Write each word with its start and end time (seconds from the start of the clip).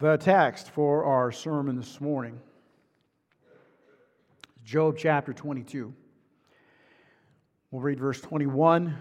The 0.00 0.16
text 0.16 0.70
for 0.70 1.04
our 1.04 1.30
sermon 1.30 1.76
this 1.76 2.00
morning 2.00 2.40
Job 4.64 4.96
chapter 4.96 5.34
22. 5.34 5.92
We'll 7.70 7.82
read 7.82 8.00
verse 8.00 8.18
21 8.18 8.96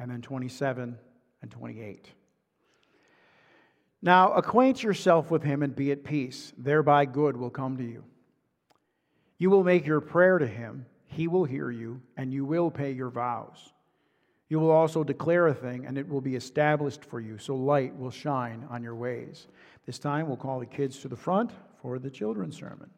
and 0.00 0.10
then 0.10 0.20
27 0.20 0.98
and 1.42 1.50
28. 1.52 2.08
Now 4.02 4.32
acquaint 4.32 4.82
yourself 4.82 5.30
with 5.30 5.44
him 5.44 5.62
and 5.62 5.76
be 5.76 5.92
at 5.92 6.02
peace, 6.02 6.52
thereby 6.58 7.04
good 7.04 7.36
will 7.36 7.50
come 7.50 7.76
to 7.76 7.84
you. 7.84 8.02
You 9.38 9.48
will 9.48 9.62
make 9.62 9.86
your 9.86 10.00
prayer 10.00 10.38
to 10.38 10.46
him, 10.48 10.86
he 11.06 11.28
will 11.28 11.44
hear 11.44 11.70
you, 11.70 12.02
and 12.16 12.32
you 12.32 12.44
will 12.44 12.72
pay 12.72 12.90
your 12.90 13.10
vows. 13.10 13.72
You 14.48 14.58
will 14.58 14.72
also 14.72 15.04
declare 15.04 15.46
a 15.46 15.54
thing, 15.54 15.86
and 15.86 15.96
it 15.96 16.06
will 16.06 16.20
be 16.20 16.34
established 16.34 17.04
for 17.04 17.20
you, 17.20 17.38
so 17.38 17.54
light 17.54 17.96
will 17.96 18.10
shine 18.10 18.66
on 18.68 18.82
your 18.82 18.96
ways. 18.96 19.46
This 19.86 19.98
time 19.98 20.28
we'll 20.28 20.36
call 20.36 20.60
the 20.60 20.66
kids 20.66 20.98
to 21.00 21.08
the 21.08 21.16
front 21.16 21.50
for 21.80 21.98
the 21.98 22.10
children's 22.10 22.56
sermon. 22.56 22.90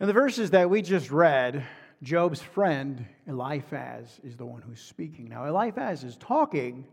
In 0.00 0.06
the 0.06 0.12
verses 0.12 0.50
that 0.50 0.70
we 0.70 0.82
just 0.82 1.10
read, 1.10 1.66
Job's 2.02 2.40
friend 2.40 3.04
Eliphaz 3.26 4.20
is 4.22 4.36
the 4.36 4.46
one 4.46 4.62
who's 4.62 4.80
speaking. 4.80 5.28
Now, 5.28 5.46
Eliphaz 5.46 6.04
is 6.04 6.16
talking, 6.16 6.86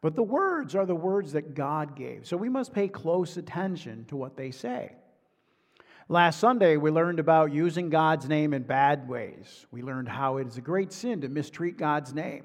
but 0.00 0.14
the 0.14 0.22
words 0.22 0.74
are 0.74 0.86
the 0.86 0.94
words 0.94 1.32
that 1.32 1.54
God 1.54 1.96
gave. 1.96 2.26
So 2.26 2.36
we 2.36 2.48
must 2.48 2.72
pay 2.72 2.88
close 2.88 3.36
attention 3.36 4.04
to 4.06 4.16
what 4.16 4.36
they 4.36 4.50
say. 4.50 4.92
Last 6.08 6.38
Sunday, 6.38 6.76
we 6.76 6.90
learned 6.90 7.18
about 7.18 7.52
using 7.52 7.88
God's 7.88 8.28
name 8.28 8.52
in 8.52 8.62
bad 8.62 9.08
ways. 9.08 9.66
We 9.70 9.82
learned 9.82 10.08
how 10.08 10.36
it 10.36 10.46
is 10.46 10.58
a 10.58 10.62
great 10.62 10.92
sin 10.92 11.22
to 11.22 11.28
mistreat 11.28 11.78
God's 11.78 12.12
name. 12.12 12.44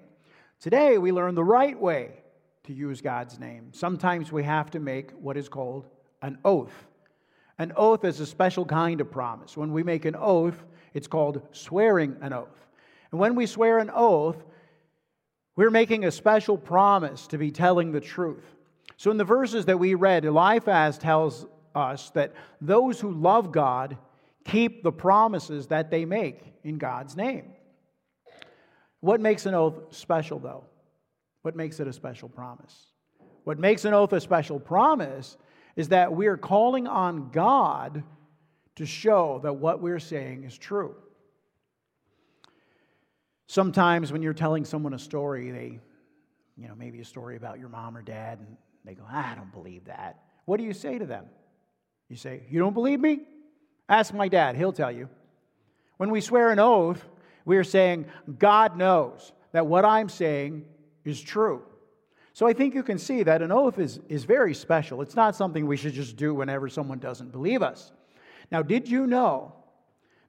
Today, 0.61 0.97
we 0.97 1.11
learn 1.11 1.35
the 1.35 1.43
right 1.43 1.79
way 1.79 2.21
to 2.69 2.73
use 2.75 3.01
God's 3.01 3.39
name. 3.39 3.71
Sometimes 3.73 4.31
we 4.31 4.43
have 4.43 4.69
to 4.69 4.79
make 4.79 5.09
what 5.13 5.37
is 5.37 5.49
called 5.49 5.87
an 6.21 6.37
oath. 6.45 6.85
An 7.57 7.73
oath 7.75 8.05
is 8.05 8.19
a 8.19 8.27
special 8.27 8.63
kind 8.63 9.02
of 9.02 9.09
promise. 9.09 9.57
When 9.57 9.73
we 9.73 9.81
make 9.81 10.05
an 10.05 10.16
oath, 10.16 10.63
it's 10.94 11.07
called 11.07 11.41
swearing 11.52 12.16
an 12.21 12.31
oath. 12.31 12.67
And 13.09 13.19
when 13.19 13.33
we 13.33 13.47
swear 13.47 13.79
an 13.79 13.89
oath, 13.91 14.38
we're 15.55 15.71
making 15.71 16.05
a 16.05 16.11
special 16.11 16.59
promise 16.59 17.25
to 17.29 17.39
be 17.39 17.49
telling 17.49 17.91
the 17.91 17.99
truth. 17.99 18.45
So 18.97 19.09
in 19.09 19.17
the 19.17 19.23
verses 19.23 19.66
that 19.66 19.79
we 19.79 19.95
read, 19.95 20.23
Eliphaz 20.23 20.99
tells 20.99 21.47
us 21.73 22.11
that 22.11 22.35
those 22.61 22.99
who 22.99 23.11
love 23.11 23.51
God 23.51 23.97
keep 24.45 24.83
the 24.83 24.91
promises 24.91 25.66
that 25.67 25.89
they 25.89 26.05
make 26.05 26.44
in 26.63 26.77
God's 26.77 27.17
name. 27.17 27.45
What 28.99 29.22
makes 29.22 29.47
an 29.47 29.55
oath 29.55 29.95
special, 29.95 30.38
though? 30.38 30.66
What 31.41 31.55
makes 31.55 31.79
it 31.79 31.87
a 31.87 31.93
special 31.93 32.29
promise? 32.29 32.87
What 33.43 33.59
makes 33.59 33.85
an 33.85 33.93
oath 33.93 34.13
a 34.13 34.21
special 34.21 34.59
promise 34.59 35.37
is 35.75 35.89
that 35.89 36.13
we're 36.13 36.37
calling 36.37 36.87
on 36.87 37.29
God 37.31 38.03
to 38.75 38.85
show 38.85 39.39
that 39.43 39.53
what 39.53 39.81
we're 39.81 39.99
saying 39.99 40.43
is 40.43 40.57
true. 40.57 40.95
Sometimes 43.47 44.11
when 44.11 44.21
you're 44.21 44.33
telling 44.33 44.65
someone 44.65 44.93
a 44.93 44.99
story, 44.99 45.51
they, 45.51 45.79
you 46.57 46.67
know, 46.67 46.75
maybe 46.75 46.99
a 47.01 47.05
story 47.05 47.35
about 47.35 47.59
your 47.59 47.69
mom 47.69 47.97
or 47.97 48.01
dad, 48.01 48.39
and 48.39 48.57
they 48.85 48.93
go, 48.93 49.03
I 49.09 49.33
don't 49.35 49.51
believe 49.51 49.85
that. 49.85 50.21
What 50.45 50.57
do 50.57 50.63
you 50.63 50.73
say 50.73 50.99
to 50.99 51.05
them? 51.05 51.25
You 52.09 52.15
say, 52.15 52.43
You 52.49 52.59
don't 52.59 52.73
believe 52.73 52.99
me? 52.99 53.21
Ask 53.87 54.13
my 54.13 54.27
dad, 54.27 54.55
he'll 54.55 54.73
tell 54.73 54.91
you. 54.91 55.09
When 55.97 56.11
we 56.11 56.21
swear 56.21 56.51
an 56.51 56.59
oath, 56.59 57.03
we 57.43 57.57
are 57.57 57.63
saying, 57.63 58.05
God 58.37 58.77
knows 58.77 59.33
that 59.51 59.65
what 59.65 59.83
I'm 59.83 60.09
saying 60.09 60.65
is 61.05 61.22
true. 61.22 61.64
So 62.33 62.47
I 62.47 62.53
think 62.53 62.73
you 62.73 62.83
can 62.83 62.97
see 62.97 63.23
that 63.23 63.42
an 63.42 63.52
oath 63.52 63.80
is, 63.80 64.00
is 64.08 64.23
very 64.23 64.53
special. 64.53 65.02
It's 65.02 65.16
not 65.16 65.36
something 65.36 65.66
we 65.66 65.78
should 65.78 65.94
just 65.94 66.16
do 66.16 66.33
whenever 66.33 66.69
someone 66.69 67.00
doesn't 67.00 67.31
believe 67.31 67.61
us. 67.61 67.91
Now, 68.52 68.61
did 68.61 68.88
you 68.88 69.08
know 69.08 69.53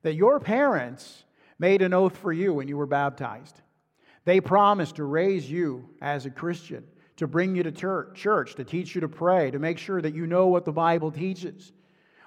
that 0.02 0.14
your 0.14 0.40
parents 0.40 1.24
made 1.58 1.82
an 1.82 1.94
oath 1.94 2.16
for 2.16 2.32
you 2.32 2.54
when 2.54 2.68
you 2.68 2.76
were 2.76 2.86
baptized? 2.86 3.60
They 4.24 4.40
promised 4.40 4.96
to 4.96 5.04
raise 5.04 5.50
you 5.50 5.88
as 6.00 6.26
a 6.26 6.30
Christian 6.30 6.84
to 7.16 7.26
bring 7.26 7.54
you 7.54 7.62
to 7.62 7.70
church, 7.70 8.54
to 8.54 8.64
teach 8.64 8.94
you 8.94 9.02
to 9.02 9.08
pray, 9.08 9.50
to 9.50 9.58
make 9.58 9.76
sure 9.78 10.00
that 10.00 10.14
you 10.14 10.26
know 10.26 10.46
what 10.46 10.64
the 10.64 10.72
Bible 10.72 11.10
teaches. 11.10 11.72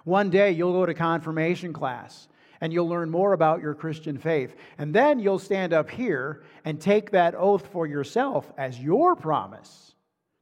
One 0.04 0.30
day 0.30 0.52
you'll 0.52 0.74
go 0.74 0.86
to 0.86 0.94
confirmation 0.94 1.74
class 1.74 2.28
and 2.64 2.72
you'll 2.72 2.88
learn 2.88 3.12
more 3.12 3.34
about 3.34 3.62
your 3.62 3.74
Christian 3.74 4.18
faith. 4.18 4.56
And 4.78 4.96
then 4.96 5.20
you'll 5.20 5.38
stand 5.38 5.74
up 5.74 5.90
here 5.90 6.44
and 6.64 6.80
take 6.80 7.12
that 7.12 7.36
oath 7.36 7.68
for 7.68 7.86
yourself 7.86 8.50
as 8.58 8.80
your 8.80 9.18
promise 9.18 9.96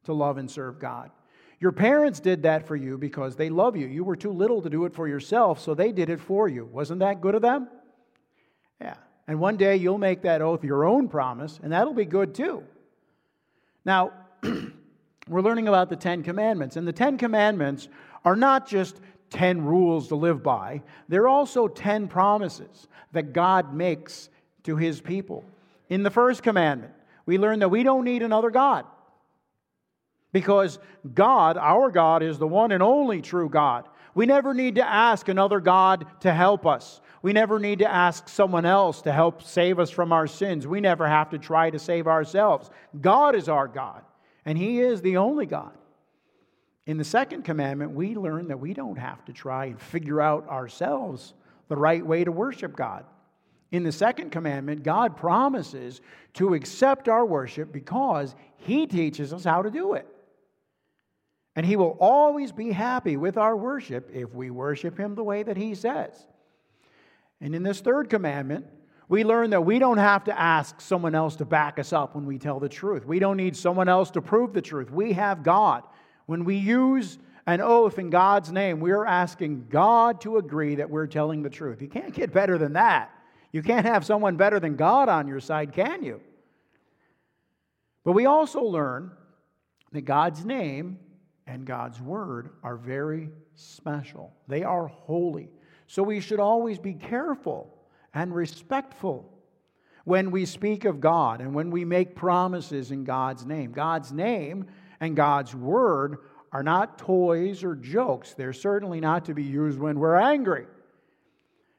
to 0.04 0.14
love 0.14 0.38
and 0.38 0.50
serve 0.50 0.78
God. 0.78 1.10
Your 1.60 1.72
parents 1.72 2.20
did 2.20 2.44
that 2.44 2.68
for 2.68 2.76
you 2.76 3.00
because 3.00 3.36
they 3.36 3.50
love 3.50 3.76
you. 3.76 3.88
You 3.88 4.04
were 4.04 4.16
too 4.16 4.30
little 4.30 4.62
to 4.62 4.70
do 4.70 4.86
it 4.86 4.94
for 4.94 5.08
yourself, 5.08 5.60
so 5.60 5.74
they 5.74 5.92
did 5.92 6.12
it 6.12 6.20
for 6.20 6.48
you. 6.48 6.66
Wasn't 6.66 7.00
that 7.00 7.22
good 7.22 7.34
of 7.34 7.42
them? 7.42 7.68
Yeah. 8.80 8.98
And 9.28 9.40
one 9.40 9.58
day 9.58 9.78
you'll 9.78 9.98
make 9.98 10.22
that 10.22 10.44
oath 10.44 10.64
your 10.64 10.86
own 10.86 11.08
promise, 11.08 11.60
and 11.64 11.72
that'll 11.74 11.96
be 11.96 12.06
good 12.06 12.36
too. 12.36 12.64
Now, 13.84 14.12
we're 15.28 15.42
learning 15.42 15.68
about 15.68 15.90
the 15.90 15.96
Ten 15.96 16.22
Commandments. 16.22 16.76
And 16.76 16.88
the 16.88 16.94
Ten 16.94 17.18
Commandments 17.18 17.88
are 18.24 18.36
not 18.36 18.68
just 18.68 19.02
10 19.32 19.66
rules 19.66 20.10
to 20.10 20.16
live 20.16 20.44
by, 20.44 20.82
there 21.08 21.24
are 21.24 21.28
also 21.28 21.68
10 21.68 22.08
promises 22.08 22.88
that 23.12 23.34
God 23.34 23.74
makes 23.74 24.30
to 24.64 24.76
his 24.76 25.02
people. 25.02 25.44
In 25.90 26.04
the 26.04 26.12
first 26.12 26.44
commandment, 26.44 26.94
we 27.26 27.38
learn 27.38 27.60
that 27.60 27.70
we 27.70 27.84
don't 27.84 28.06
need 28.06 28.24
another 28.24 28.50
God 28.50 28.86
because 30.32 30.80
God, 31.14 31.58
our 31.58 31.90
God, 31.90 32.24
is 32.24 32.38
the 32.38 32.48
one 32.48 32.72
and 32.72 32.84
only 32.84 33.22
true 33.22 33.50
God. 33.50 33.88
We 34.14 34.26
never 34.26 34.54
need 34.54 34.76
to 34.76 34.88
ask 34.88 35.28
another 35.30 35.60
God 35.60 36.06
to 36.22 36.34
help 36.34 36.66
us. 36.66 37.02
We 37.22 37.34
never 37.34 37.60
need 37.60 37.80
to 37.80 37.92
ask 37.92 38.28
someone 38.28 38.66
else 38.66 39.02
to 39.04 39.12
help 39.12 39.44
save 39.44 39.80
us 39.80 39.90
from 39.90 40.12
our 40.12 40.28
sins. 40.28 40.68
We 40.68 40.82
never 40.82 41.08
have 41.08 41.30
to 41.30 41.38
try 41.38 41.70
to 41.70 41.80
save 41.80 42.08
ourselves. 42.08 42.70
God 43.00 43.36
is 43.36 43.48
our 43.48 43.68
God 43.68 44.04
and 44.46 44.58
He 44.58 44.80
is 44.80 45.02
the 45.02 45.18
only 45.18 45.46
God. 45.46 45.72
In 46.92 46.98
the 46.98 47.06
second 47.06 47.44
commandment, 47.44 47.94
we 47.94 48.16
learn 48.16 48.50
that 48.50 48.60
we 48.60 48.74
don't 48.74 48.98
have 48.98 49.24
to 49.24 49.32
try 49.32 49.68
and 49.68 49.80
figure 49.80 50.20
out 50.20 50.50
ourselves 50.50 51.34
the 51.70 51.78
right 51.78 52.06
way 52.06 52.26
to 52.26 52.34
worship 52.34 52.76
God. 52.76 53.06
In 53.72 53.84
the 53.84 53.94
second 53.94 54.32
commandment, 54.32 54.84
God 54.84 55.16
promises 55.16 56.02
to 56.34 56.54
accept 56.54 57.08
our 57.08 57.26
worship 57.26 57.72
because 57.72 58.36
He 58.58 58.88
teaches 58.88 59.32
us 59.32 59.46
how 59.46 59.62
to 59.62 59.72
do 59.72 59.94
it. 59.94 60.06
And 61.56 61.66
He 61.66 61.78
will 61.78 61.96
always 61.98 62.52
be 62.52 62.74
happy 62.74 63.16
with 63.16 63.38
our 63.38 63.56
worship 63.56 64.10
if 64.14 64.34
we 64.34 64.50
worship 64.50 64.98
Him 64.98 65.16
the 65.16 65.24
way 65.24 65.44
that 65.44 65.56
He 65.56 65.76
says. 65.76 66.28
And 67.40 67.56
in 67.56 67.64
this 67.64 67.80
third 67.80 68.10
commandment, 68.10 68.66
we 69.08 69.24
learn 69.24 69.52
that 69.52 69.64
we 69.64 69.80
don't 69.80 69.98
have 69.98 70.26
to 70.26 70.38
ask 70.38 70.82
someone 70.82 71.16
else 71.16 71.38
to 71.38 71.46
back 71.46 71.80
us 71.80 71.94
up 71.94 72.16
when 72.16 72.26
we 72.26 72.38
tell 72.38 72.60
the 72.60 72.68
truth. 72.68 73.06
We 73.06 73.20
don't 73.20 73.38
need 73.38 73.56
someone 73.56 73.88
else 73.88 74.12
to 74.12 74.22
prove 74.22 74.52
the 74.52 74.62
truth. 74.62 74.92
We 74.92 75.14
have 75.14 75.42
God. 75.42 75.84
When 76.32 76.46
we 76.46 76.56
use 76.56 77.20
an 77.46 77.60
oath 77.60 78.00
in 78.00 78.10
God's 78.10 78.54
name, 78.54 78.80
we're 78.80 79.06
asking 79.06 79.66
God 79.70 80.22
to 80.22 80.38
agree 80.38 80.76
that 80.76 80.90
we're 80.90 81.06
telling 81.06 81.42
the 81.42 81.50
truth. 81.50 81.82
You 81.82 81.90
can't 81.90 82.14
get 82.14 82.32
better 82.32 82.58
than 82.58 82.72
that. 82.72 83.12
You 83.52 83.62
can't 83.62 83.86
have 83.86 84.06
someone 84.06 84.38
better 84.38 84.58
than 84.58 84.78
God 84.78 85.10
on 85.10 85.28
your 85.28 85.42
side, 85.42 85.74
can 85.74 86.04
you? 86.04 86.22
But 88.06 88.14
we 88.14 88.28
also 88.28 88.64
learn 88.64 89.12
that 89.92 90.04
God's 90.04 90.46
name 90.46 91.00
and 91.48 91.66
God's 91.66 92.00
word 92.00 92.52
are 92.64 92.78
very 92.78 93.28
special, 93.56 94.32
they 94.48 94.64
are 94.64 94.88
holy. 94.88 95.50
So 95.88 96.02
we 96.02 96.22
should 96.22 96.40
always 96.40 96.80
be 96.80 96.94
careful 96.94 97.78
and 98.14 98.34
respectful 98.34 99.30
when 100.06 100.32
we 100.32 100.46
speak 100.46 100.86
of 100.86 101.02
God 101.02 101.42
and 101.42 101.54
when 101.54 101.72
we 101.72 101.84
make 101.84 102.16
promises 102.16 102.92
in 102.92 103.04
God's 103.04 103.46
name. 103.46 103.74
God's 103.74 104.14
name 104.14 104.68
and 105.02 105.16
God's 105.16 105.54
word 105.54 106.20
are 106.54 106.64
not 106.64 106.98
toys 106.98 107.64
or 107.64 107.76
jokes. 107.76 108.34
They're 108.34 108.54
certainly 108.54 109.02
not 109.02 109.26
to 109.26 109.34
be 109.34 109.44
used 109.44 109.80
when 109.80 110.00
we're 110.00 110.16
angry. 110.16 110.68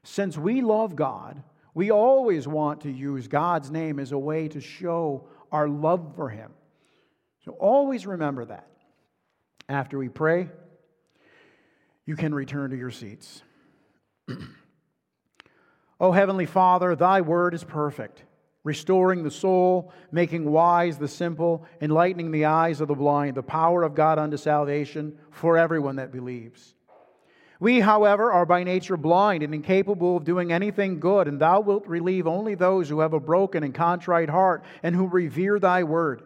Since 0.03 0.37
we 0.37 0.61
love 0.61 0.95
God, 0.95 1.41
we 1.73 1.89
always 1.89 2.47
want 2.47 2.81
to 2.81 2.91
use 2.91 3.27
God's 3.27 3.71
name 3.71 3.97
as 3.99 4.11
a 4.11 4.17
way 4.17 4.47
to 4.49 4.59
show 4.59 5.27
our 5.51 5.67
love 5.67 6.15
for 6.15 6.29
Him. 6.29 6.51
So 7.45 7.53
always 7.53 8.05
remember 8.05 8.45
that. 8.45 8.67
After 9.69 9.97
we 9.97 10.09
pray, 10.09 10.49
you 12.05 12.15
can 12.17 12.33
return 12.35 12.71
to 12.71 12.77
your 12.77 12.91
seats. 12.91 13.41
O 14.29 14.35
oh, 15.99 16.11
Heavenly 16.11 16.45
Father, 16.45 16.95
thy 16.95 17.21
word 17.21 17.53
is 17.53 17.63
perfect, 17.63 18.23
restoring 18.63 19.23
the 19.23 19.31
soul, 19.31 19.91
making 20.11 20.49
wise 20.49 20.97
the 20.97 21.07
simple, 21.07 21.65
enlightening 21.81 22.31
the 22.31 22.45
eyes 22.45 22.81
of 22.81 22.87
the 22.87 22.95
blind, 22.95 23.35
the 23.35 23.43
power 23.43 23.83
of 23.83 23.95
God 23.95 24.17
unto 24.17 24.37
salvation 24.37 25.17
for 25.31 25.57
everyone 25.57 25.97
that 25.97 26.11
believes. 26.11 26.75
We, 27.59 27.79
however, 27.79 28.31
are 28.31 28.45
by 28.45 28.63
nature 28.63 28.97
blind 28.97 29.43
and 29.43 29.53
incapable 29.53 30.17
of 30.17 30.25
doing 30.25 30.51
anything 30.51 30.99
good, 30.99 31.27
and 31.27 31.39
thou 31.39 31.61
wilt 31.61 31.87
relieve 31.87 32.27
only 32.27 32.55
those 32.55 32.89
who 32.89 32.99
have 32.99 33.13
a 33.13 33.19
broken 33.19 33.63
and 33.63 33.73
contrite 33.73 34.29
heart 34.29 34.63
and 34.81 34.95
who 34.95 35.07
revere 35.07 35.59
thy 35.59 35.83
word. 35.83 36.23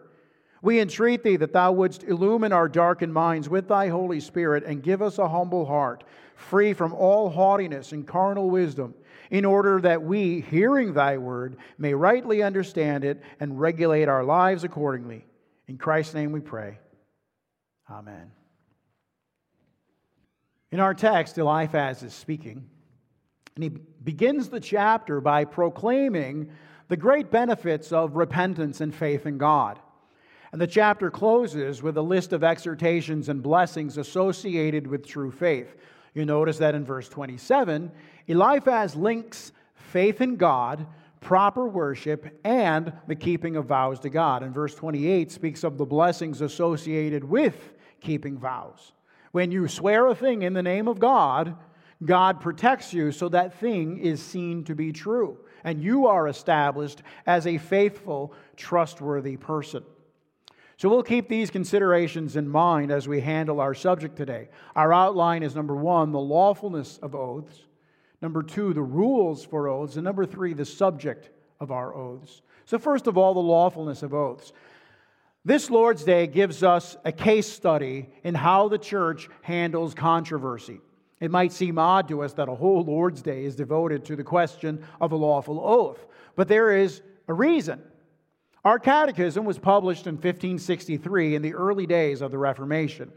We 0.62 0.80
entreat 0.80 1.22
thee 1.22 1.36
that 1.36 1.52
thou 1.52 1.70
wouldst 1.72 2.02
illumine 2.02 2.52
our 2.52 2.68
darkened 2.68 3.14
minds 3.14 3.48
with 3.48 3.68
thy 3.68 3.88
Holy 3.88 4.18
Spirit 4.18 4.64
and 4.64 4.82
give 4.82 5.00
us 5.00 5.18
a 5.18 5.28
humble 5.28 5.66
heart, 5.66 6.02
free 6.34 6.72
from 6.72 6.92
all 6.92 7.30
haughtiness 7.30 7.92
and 7.92 8.06
carnal 8.06 8.50
wisdom, 8.50 8.94
in 9.30 9.44
order 9.44 9.80
that 9.80 10.02
we, 10.02 10.40
hearing 10.40 10.92
thy 10.92 11.18
word, 11.18 11.56
may 11.76 11.94
rightly 11.94 12.42
understand 12.42 13.04
it 13.04 13.22
and 13.40 13.60
regulate 13.60 14.08
our 14.08 14.24
lives 14.24 14.64
accordingly. 14.64 15.24
In 15.66 15.76
Christ's 15.76 16.14
name 16.14 16.32
we 16.32 16.40
pray. 16.40 16.78
Amen. 17.90 18.32
In 20.70 20.80
our 20.80 20.94
text, 20.94 21.38
Eliphaz 21.38 22.02
is 22.02 22.12
speaking, 22.12 22.68
and 23.54 23.64
he 23.64 23.70
begins 23.70 24.48
the 24.48 24.60
chapter 24.60 25.20
by 25.20 25.44
proclaiming 25.44 26.50
the 26.88 26.96
great 26.96 27.30
benefits 27.30 27.92
of 27.92 28.16
repentance 28.16 28.80
and 28.80 28.94
faith 28.94 29.26
in 29.26 29.38
God. 29.38 29.78
And 30.52 30.60
the 30.60 30.66
chapter 30.66 31.10
closes 31.10 31.82
with 31.82 31.96
a 31.96 32.02
list 32.02 32.32
of 32.32 32.42
exhortations 32.42 33.28
and 33.28 33.42
blessings 33.42 33.98
associated 33.98 34.86
with 34.86 35.06
true 35.06 35.30
faith. 35.30 35.76
You 36.14 36.24
notice 36.24 36.58
that 36.58 36.74
in 36.74 36.84
verse 36.84 37.08
27, 37.08 37.92
Eliphaz 38.28 38.94
links 38.94 39.52
faith 39.74 40.20
in 40.20 40.36
God, 40.36 40.86
proper 41.20 41.66
worship, 41.66 42.38
and 42.44 42.92
the 43.06 43.16
keeping 43.16 43.56
of 43.56 43.66
vows 43.66 43.98
to 44.00 44.10
God. 44.10 44.42
And 44.42 44.54
verse 44.54 44.74
28 44.74 45.32
speaks 45.32 45.64
of 45.64 45.78
the 45.78 45.86
blessings 45.86 46.40
associated 46.42 47.24
with 47.24 47.74
keeping 48.00 48.38
vows. 48.38 48.92
When 49.32 49.50
you 49.50 49.66
swear 49.66 50.06
a 50.06 50.14
thing 50.14 50.42
in 50.42 50.52
the 50.52 50.62
name 50.62 50.88
of 50.88 51.00
God, 51.00 51.56
God 52.04 52.40
protects 52.40 52.92
you 52.92 53.10
so 53.10 53.28
that 53.30 53.58
thing 53.58 53.98
is 53.98 54.22
seen 54.22 54.62
to 54.64 54.74
be 54.74 54.92
true, 54.92 55.38
and 55.64 55.82
you 55.82 56.06
are 56.06 56.28
established 56.28 57.02
as 57.26 57.46
a 57.46 57.58
faithful, 57.58 58.32
trustworthy 58.56 59.36
person. 59.36 59.82
So 60.76 60.88
we'll 60.88 61.02
keep 61.02 61.28
these 61.28 61.50
considerations 61.50 62.36
in 62.36 62.48
mind 62.48 62.92
as 62.92 63.08
we 63.08 63.20
handle 63.20 63.60
our 63.60 63.74
subject 63.74 64.16
today. 64.16 64.48
Our 64.76 64.92
outline 64.92 65.42
is 65.42 65.56
number 65.56 65.74
one, 65.74 66.12
the 66.12 66.20
lawfulness 66.20 66.98
of 66.98 67.16
oaths. 67.16 67.62
Number 68.20 68.42
two, 68.42 68.72
the 68.72 68.82
rules 68.82 69.44
for 69.44 69.68
oaths. 69.68 69.96
And 69.96 70.04
number 70.04 70.26
three, 70.26 70.52
the 70.52 70.64
subject 70.64 71.30
of 71.60 71.70
our 71.70 71.94
oaths. 71.94 72.42
So, 72.64 72.78
first 72.78 73.06
of 73.06 73.16
all, 73.16 73.34
the 73.34 73.40
lawfulness 73.40 74.02
of 74.02 74.12
oaths. 74.12 74.52
This 75.44 75.70
Lord's 75.70 76.04
Day 76.04 76.26
gives 76.26 76.62
us 76.62 76.96
a 77.04 77.12
case 77.12 77.50
study 77.50 78.10
in 78.24 78.34
how 78.34 78.68
the 78.68 78.78
church 78.78 79.28
handles 79.42 79.94
controversy. 79.94 80.80
It 81.20 81.30
might 81.30 81.52
seem 81.52 81.78
odd 81.78 82.08
to 82.08 82.22
us 82.22 82.34
that 82.34 82.48
a 82.48 82.54
whole 82.54 82.82
Lord's 82.82 83.22
Day 83.22 83.44
is 83.44 83.56
devoted 83.56 84.04
to 84.04 84.16
the 84.16 84.24
question 84.24 84.84
of 85.00 85.12
a 85.12 85.16
lawful 85.16 85.60
oath, 85.60 86.06
but 86.36 86.48
there 86.48 86.76
is 86.76 87.00
a 87.26 87.32
reason. 87.32 87.82
Our 88.64 88.78
catechism 88.78 89.44
was 89.44 89.58
published 89.58 90.06
in 90.06 90.14
1563 90.16 91.36
in 91.36 91.42
the 91.42 91.54
early 91.54 91.86
days 91.86 92.20
of 92.20 92.30
the 92.30 92.38
Reformation. 92.38 93.10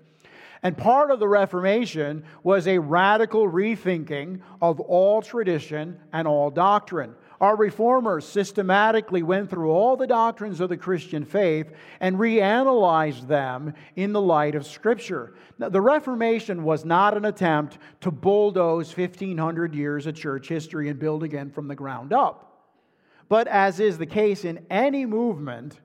And 0.64 0.78
part 0.78 1.10
of 1.10 1.20
the 1.20 1.28
Reformation 1.28 2.24
was 2.44 2.68
a 2.68 2.78
radical 2.78 3.50
rethinking 3.50 4.42
of 4.62 4.80
all 4.80 5.22
tradition 5.22 6.00
and 6.14 6.28
all 6.28 6.52
doctrine. 6.52 7.16
Our 7.40 7.56
reformers 7.56 8.28
systematically 8.28 9.24
went 9.24 9.50
through 9.50 9.72
all 9.72 9.98
the 9.98 10.06
doctrines 10.06 10.60
of 10.60 10.70
the 10.70 10.78
Christian 10.78 11.26
faith 11.26 11.72
and 12.00 12.18
reanalyzed 12.18 13.28
them 13.28 13.74
in 13.96 14.14
the 14.14 14.22
light 14.22 14.54
of 14.54 14.68
Scripture. 14.68 15.34
Now, 15.58 15.70
the 15.70 15.82
Reformation 15.82 16.64
was 16.64 16.86
not 16.86 17.18
an 17.18 17.26
attempt 17.26 17.80
to 18.02 18.12
bulldoze 18.12 18.96
1,500 18.96 19.74
years 19.74 20.06
of 20.06 20.14
church 20.14 20.48
history 20.48 20.90
and 20.90 21.00
build 21.00 21.24
again 21.24 21.50
from 21.50 21.68
the 21.68 21.76
ground 21.76 22.14
up. 22.14 22.48
But 23.28 23.48
as 23.48 23.80
is 23.80 23.98
the 23.98 24.06
case 24.06 24.46
in 24.46 24.64
any 24.70 25.08
movement, 25.08 25.80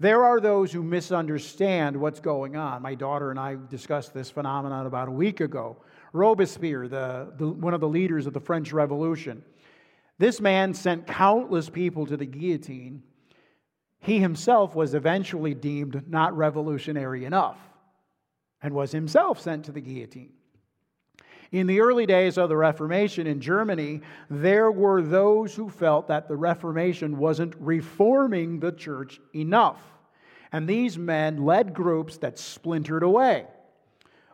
there 0.00 0.24
are 0.24 0.40
those 0.40 0.72
who 0.72 0.82
misunderstand 0.82 1.96
what's 1.96 2.20
going 2.20 2.56
on. 2.56 2.82
My 2.82 2.94
daughter 2.94 3.30
and 3.30 3.38
I 3.38 3.56
discussed 3.68 4.12
this 4.12 4.30
phenomenon 4.30 4.86
about 4.86 5.08
a 5.08 5.12
week 5.12 5.40
ago. 5.40 5.76
Robespierre, 6.12 6.88
the, 6.88 7.32
the, 7.36 7.48
one 7.48 7.74
of 7.74 7.80
the 7.80 7.88
leaders 7.88 8.26
of 8.26 8.32
the 8.32 8.40
French 8.40 8.72
Revolution, 8.72 9.44
this 10.18 10.40
man 10.40 10.74
sent 10.74 11.06
countless 11.06 11.68
people 11.68 12.06
to 12.06 12.16
the 12.16 12.26
guillotine. 12.26 13.02
He 14.00 14.18
himself 14.18 14.74
was 14.74 14.94
eventually 14.94 15.54
deemed 15.54 16.08
not 16.08 16.36
revolutionary 16.36 17.24
enough 17.24 17.58
and 18.62 18.74
was 18.74 18.92
himself 18.92 19.40
sent 19.40 19.64
to 19.66 19.72
the 19.72 19.80
guillotine. 19.80 20.32
In 21.54 21.68
the 21.68 21.80
early 21.80 22.04
days 22.04 22.36
of 22.36 22.48
the 22.48 22.56
Reformation 22.56 23.28
in 23.28 23.40
Germany, 23.40 24.00
there 24.28 24.72
were 24.72 25.00
those 25.00 25.54
who 25.54 25.70
felt 25.70 26.08
that 26.08 26.26
the 26.26 26.34
Reformation 26.34 27.16
wasn't 27.16 27.54
reforming 27.60 28.58
the 28.58 28.72
church 28.72 29.20
enough. 29.32 29.80
And 30.50 30.68
these 30.68 30.98
men 30.98 31.44
led 31.44 31.72
groups 31.72 32.16
that 32.16 32.40
splintered 32.40 33.04
away. 33.04 33.46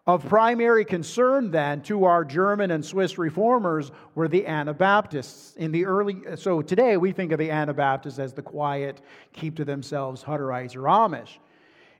Of 0.06 0.26
primary 0.30 0.86
concern 0.86 1.50
then 1.50 1.82
to 1.82 2.04
our 2.04 2.24
German 2.24 2.70
and 2.70 2.82
Swiss 2.82 3.18
reformers 3.18 3.92
were 4.14 4.26
the 4.26 4.46
Anabaptists. 4.46 5.54
In 5.56 5.72
the 5.72 5.84
early 5.84 6.22
so 6.36 6.62
today 6.62 6.96
we 6.96 7.12
think 7.12 7.32
of 7.32 7.38
the 7.38 7.50
Anabaptists 7.50 8.18
as 8.18 8.32
the 8.32 8.40
quiet, 8.40 9.02
keep 9.34 9.56
to 9.56 9.66
themselves 9.66 10.24
Hutterites 10.24 10.74
or 10.74 10.84
Amish. 10.84 11.36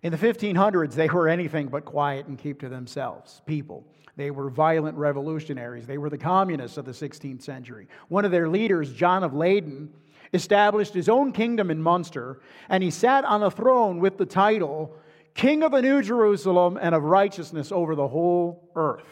In 0.02 0.12
the 0.12 0.18
1500s 0.18 0.94
they 0.94 1.08
were 1.08 1.28
anything 1.28 1.68
but 1.68 1.84
quiet 1.84 2.26
and 2.26 2.38
keep 2.38 2.60
to 2.60 2.68
themselves 2.68 3.42
people. 3.46 3.84
They 4.16 4.30
were 4.30 4.50
violent 4.50 4.96
revolutionaries. 4.96 5.86
They 5.86 5.98
were 5.98 6.10
the 6.10 6.18
communists 6.18 6.76
of 6.76 6.84
the 6.84 6.92
16th 6.92 7.42
century. 7.42 7.88
One 8.08 8.24
of 8.24 8.30
their 8.30 8.48
leaders, 8.48 8.92
John 8.92 9.22
of 9.22 9.34
Leyden, 9.34 9.90
established 10.32 10.94
his 10.94 11.08
own 11.08 11.32
kingdom 11.32 11.70
in 11.70 11.82
Munster, 11.82 12.40
and 12.68 12.82
he 12.82 12.90
sat 12.90 13.24
on 13.24 13.42
a 13.42 13.50
throne 13.50 13.98
with 13.98 14.18
the 14.18 14.26
title 14.26 14.94
King 15.34 15.62
of 15.62 15.72
the 15.72 15.82
New 15.82 16.02
Jerusalem 16.02 16.78
and 16.80 16.94
of 16.94 17.04
righteousness 17.04 17.70
over 17.70 17.94
the 17.94 18.08
whole 18.08 18.68
earth. 18.74 19.06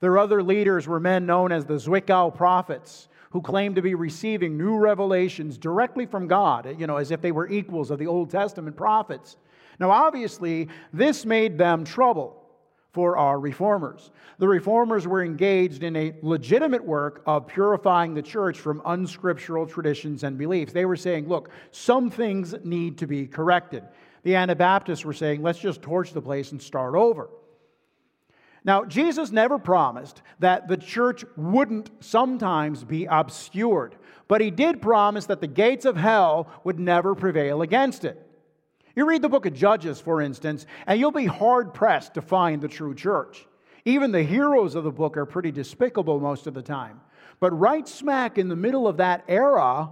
Their 0.00 0.18
other 0.18 0.42
leaders 0.42 0.86
were 0.86 1.00
men 1.00 1.24
known 1.24 1.52
as 1.52 1.64
the 1.64 1.74
Zwickau 1.74 2.34
prophets, 2.34 3.08
who 3.30 3.40
claimed 3.40 3.76
to 3.76 3.82
be 3.82 3.94
receiving 3.94 4.56
new 4.58 4.76
revelations 4.76 5.56
directly 5.56 6.06
from 6.06 6.26
God, 6.26 6.78
you 6.78 6.86
know, 6.86 6.96
as 6.96 7.10
if 7.10 7.20
they 7.20 7.32
were 7.32 7.48
equals 7.48 7.90
of 7.90 7.98
the 7.98 8.06
Old 8.06 8.30
Testament 8.30 8.76
prophets. 8.76 9.36
Now, 9.78 9.90
obviously, 9.90 10.68
this 10.92 11.24
made 11.26 11.58
them 11.58 11.84
trouble 11.84 12.42
for 12.92 13.18
our 13.18 13.38
reformers. 13.38 14.10
The 14.38 14.48
reformers 14.48 15.06
were 15.06 15.22
engaged 15.22 15.82
in 15.82 15.94
a 15.96 16.14
legitimate 16.22 16.82
work 16.82 17.22
of 17.26 17.46
purifying 17.46 18.14
the 18.14 18.22
church 18.22 18.58
from 18.58 18.80
unscriptural 18.86 19.66
traditions 19.66 20.24
and 20.24 20.38
beliefs. 20.38 20.72
They 20.72 20.86
were 20.86 20.96
saying, 20.96 21.28
look, 21.28 21.50
some 21.72 22.10
things 22.10 22.54
need 22.64 22.96
to 22.98 23.06
be 23.06 23.26
corrected. 23.26 23.84
The 24.22 24.34
Anabaptists 24.34 25.04
were 25.04 25.12
saying, 25.12 25.42
let's 25.42 25.58
just 25.58 25.82
torch 25.82 26.14
the 26.14 26.22
place 26.22 26.52
and 26.52 26.62
start 26.62 26.94
over. 26.94 27.28
Now, 28.64 28.84
Jesus 28.84 29.30
never 29.30 29.58
promised 29.58 30.22
that 30.38 30.66
the 30.66 30.76
church 30.76 31.24
wouldn't 31.36 31.90
sometimes 32.00 32.82
be 32.82 33.04
obscured, 33.04 33.94
but 34.26 34.40
he 34.40 34.50
did 34.50 34.82
promise 34.82 35.26
that 35.26 35.40
the 35.40 35.46
gates 35.46 35.84
of 35.84 35.96
hell 35.96 36.48
would 36.64 36.80
never 36.80 37.14
prevail 37.14 37.62
against 37.62 38.04
it. 38.04 38.25
You 38.96 39.06
read 39.06 39.20
the 39.20 39.28
book 39.28 39.44
of 39.44 39.52
Judges, 39.52 40.00
for 40.00 40.22
instance, 40.22 40.64
and 40.86 40.98
you'll 40.98 41.12
be 41.12 41.26
hard 41.26 41.74
pressed 41.74 42.14
to 42.14 42.22
find 42.22 42.62
the 42.62 42.68
true 42.68 42.94
church. 42.94 43.46
Even 43.84 44.10
the 44.10 44.22
heroes 44.22 44.74
of 44.74 44.84
the 44.84 44.90
book 44.90 45.18
are 45.18 45.26
pretty 45.26 45.52
despicable 45.52 46.18
most 46.18 46.46
of 46.46 46.54
the 46.54 46.62
time. 46.62 47.02
But 47.38 47.56
right 47.56 47.86
smack 47.86 48.38
in 48.38 48.48
the 48.48 48.56
middle 48.56 48.88
of 48.88 48.96
that 48.96 49.22
era, 49.28 49.90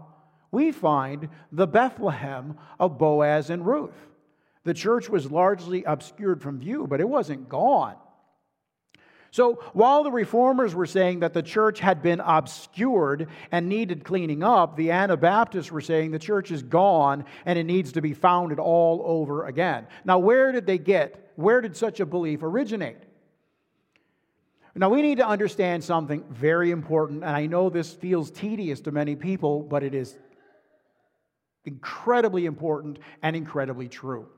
we 0.50 0.72
find 0.72 1.28
the 1.52 1.66
Bethlehem 1.66 2.56
of 2.80 2.96
Boaz 2.96 3.50
and 3.50 3.66
Ruth. 3.66 4.08
The 4.64 4.74
church 4.74 5.10
was 5.10 5.30
largely 5.30 5.84
obscured 5.84 6.40
from 6.40 6.58
view, 6.58 6.86
but 6.88 7.00
it 7.00 7.08
wasn't 7.08 7.50
gone. 7.50 7.96
So 9.34 9.54
while 9.72 10.04
the 10.04 10.12
reformers 10.12 10.76
were 10.76 10.86
saying 10.86 11.18
that 11.18 11.32
the 11.32 11.42
church 11.42 11.80
had 11.80 12.02
been 12.02 12.20
obscured 12.20 13.26
and 13.50 13.68
needed 13.68 14.04
cleaning 14.04 14.44
up, 14.44 14.76
the 14.76 14.92
Anabaptists 14.92 15.72
were 15.72 15.80
saying 15.80 16.12
the 16.12 16.20
church 16.20 16.52
is 16.52 16.62
gone 16.62 17.24
and 17.44 17.58
it 17.58 17.64
needs 17.64 17.90
to 17.94 18.00
be 18.00 18.14
founded 18.14 18.60
all 18.60 19.02
over 19.04 19.46
again. 19.46 19.88
Now, 20.04 20.20
where 20.20 20.52
did 20.52 20.66
they 20.66 20.78
get, 20.78 21.32
where 21.34 21.60
did 21.60 21.76
such 21.76 21.98
a 21.98 22.06
belief 22.06 22.44
originate? 22.44 22.98
Now, 24.76 24.88
we 24.88 25.02
need 25.02 25.18
to 25.18 25.26
understand 25.26 25.82
something 25.82 26.22
very 26.30 26.70
important, 26.70 27.24
and 27.24 27.34
I 27.34 27.46
know 27.46 27.70
this 27.70 27.92
feels 27.92 28.30
tedious 28.30 28.82
to 28.82 28.92
many 28.92 29.16
people, 29.16 29.64
but 29.64 29.82
it 29.82 29.96
is 29.96 30.16
incredibly 31.64 32.46
important 32.46 33.00
and 33.20 33.34
incredibly 33.34 33.88
true. 33.88 34.28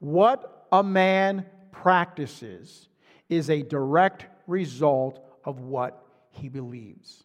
What 0.00 0.66
a 0.72 0.82
man 0.82 1.46
practices 1.70 2.88
is 3.30 3.48
a 3.48 3.62
direct 3.62 4.26
result 4.46 5.24
of 5.44 5.60
what 5.60 6.04
he 6.30 6.48
believes. 6.48 7.24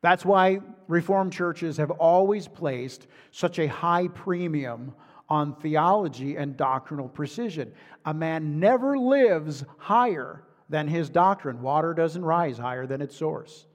That's 0.00 0.24
why 0.24 0.60
Reformed 0.86 1.32
churches 1.32 1.76
have 1.76 1.90
always 1.90 2.48
placed 2.48 3.08
such 3.32 3.58
a 3.58 3.66
high 3.66 4.08
premium 4.08 4.94
on 5.28 5.56
theology 5.56 6.36
and 6.36 6.56
doctrinal 6.56 7.08
precision. 7.08 7.72
A 8.06 8.14
man 8.14 8.60
never 8.60 8.96
lives 8.96 9.64
higher 9.76 10.44
than 10.70 10.88
his 10.88 11.10
doctrine. 11.10 11.60
Water 11.60 11.92
doesn't 11.94 12.24
rise 12.24 12.56
higher 12.56 12.86
than 12.86 13.02
its 13.02 13.16
source. 13.16 13.66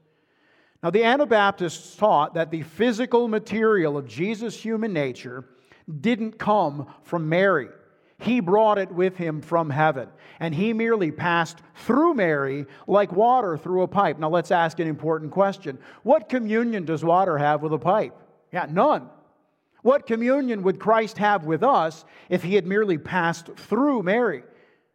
Now, 0.81 0.89
the 0.89 1.03
Anabaptists 1.03 1.95
taught 1.95 2.33
that 2.33 2.51
the 2.51 2.63
physical 2.63 3.27
material 3.27 3.97
of 3.97 4.07
Jesus' 4.07 4.59
human 4.59 4.91
nature 4.93 5.45
didn't 6.01 6.39
come 6.39 6.88
from 7.03 7.29
Mary. 7.29 7.69
He 8.20 8.39
brought 8.39 8.77
it 8.77 8.91
with 8.91 9.17
him 9.17 9.41
from 9.41 9.70
heaven, 9.70 10.10
and 10.39 10.53
he 10.53 10.74
merely 10.74 11.12
passed 11.12 11.60
through 11.75 12.13
Mary 12.13 12.65
like 12.88 13.12
water 13.12 13.58
through 13.58 13.82
a 13.82 13.88
pipe. 13.88 14.20
Now 14.20 14.29
let's 14.29 14.51
ask 14.51 14.79
an 14.79 14.88
important 14.88 15.32
question 15.32 15.77
What 16.03 16.29
communion 16.29 16.86
does 16.86 17.03
water 17.03 17.38
have 17.38 17.62
with 17.62 17.74
a 17.74 17.79
pipe? 17.79 18.15
Yeah, 18.51 18.67
none. 18.70 19.10
What 19.82 20.08
communion 20.08 20.63
would 20.63 20.79
Christ 20.79 21.17
have 21.17 21.43
with 21.43 21.62
us 21.62 22.05
if 22.29 22.43
he 22.43 22.55
had 22.55 22.65
merely 22.65 22.98
passed 22.98 23.50
through 23.55 24.03
Mary? 24.03 24.43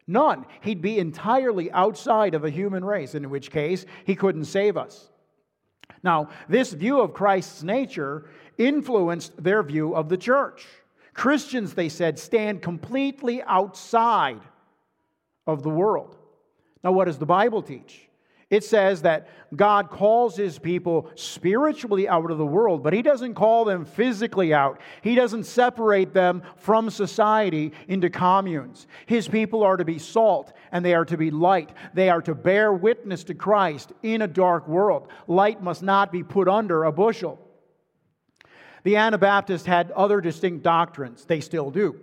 None. 0.06 0.46
He'd 0.62 0.80
be 0.80 0.98
entirely 0.98 1.70
outside 1.70 2.34
of 2.34 2.40
the 2.40 2.50
human 2.50 2.82
race, 2.82 3.14
in 3.14 3.28
which 3.28 3.50
case 3.50 3.84
he 4.06 4.14
couldn't 4.14 4.46
save 4.46 4.78
us. 4.78 5.10
Now, 6.02 6.30
this 6.48 6.72
view 6.72 7.00
of 7.00 7.12
Christ's 7.12 7.62
nature 7.62 8.30
influenced 8.56 9.42
their 9.42 9.62
view 9.62 9.94
of 9.94 10.08
the 10.08 10.16
church. 10.16 10.66
Christians, 11.18 11.74
they 11.74 11.88
said, 11.88 12.16
stand 12.16 12.62
completely 12.62 13.42
outside 13.42 14.40
of 15.48 15.64
the 15.64 15.68
world. 15.68 16.16
Now, 16.84 16.92
what 16.92 17.06
does 17.06 17.18
the 17.18 17.26
Bible 17.26 17.60
teach? 17.60 18.08
It 18.50 18.62
says 18.62 19.02
that 19.02 19.26
God 19.56 19.90
calls 19.90 20.36
his 20.36 20.60
people 20.60 21.10
spiritually 21.16 22.08
out 22.08 22.30
of 22.30 22.38
the 22.38 22.46
world, 22.46 22.84
but 22.84 22.92
he 22.92 23.02
doesn't 23.02 23.34
call 23.34 23.64
them 23.64 23.84
physically 23.84 24.54
out. 24.54 24.80
He 25.02 25.16
doesn't 25.16 25.42
separate 25.42 26.14
them 26.14 26.44
from 26.56 26.88
society 26.88 27.72
into 27.88 28.10
communes. 28.10 28.86
His 29.06 29.26
people 29.26 29.64
are 29.64 29.76
to 29.76 29.84
be 29.84 29.98
salt 29.98 30.52
and 30.70 30.84
they 30.84 30.94
are 30.94 31.04
to 31.06 31.16
be 31.16 31.32
light. 31.32 31.72
They 31.94 32.10
are 32.10 32.22
to 32.22 32.34
bear 32.36 32.72
witness 32.72 33.24
to 33.24 33.34
Christ 33.34 33.92
in 34.04 34.22
a 34.22 34.28
dark 34.28 34.68
world. 34.68 35.08
Light 35.26 35.60
must 35.60 35.82
not 35.82 36.12
be 36.12 36.22
put 36.22 36.46
under 36.46 36.84
a 36.84 36.92
bushel. 36.92 37.40
The 38.84 38.96
Anabaptists 38.96 39.66
had 39.66 39.90
other 39.92 40.20
distinct 40.20 40.62
doctrines. 40.62 41.24
They 41.24 41.40
still 41.40 41.70
do. 41.70 41.98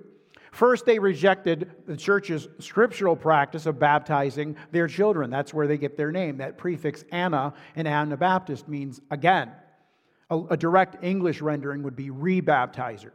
First, 0.52 0.86
they 0.86 1.00
rejected 1.00 1.70
the 1.86 1.98
church's 1.98 2.48
scriptural 2.60 3.18
practice 3.18 3.66
of 3.66 3.78
baptizing 3.78 4.56
their 4.72 4.88
children. 4.88 5.30
That's 5.30 5.54
where 5.54 5.68
they 5.68 5.78
get 5.78 5.98
their 5.98 6.14
name. 6.14 6.38
That 6.38 6.58
prefix 6.58 7.04
Ana 7.12 7.54
in 7.76 7.88
Anabaptist 7.88 8.70
means 8.70 9.02
again. 9.12 9.52
A, 10.30 10.40
a 10.52 10.58
direct 10.58 11.04
English 11.04 11.42
rendering 11.42 11.84
would 11.84 11.98
be 11.98 12.10
rebaptizer. 12.10 13.12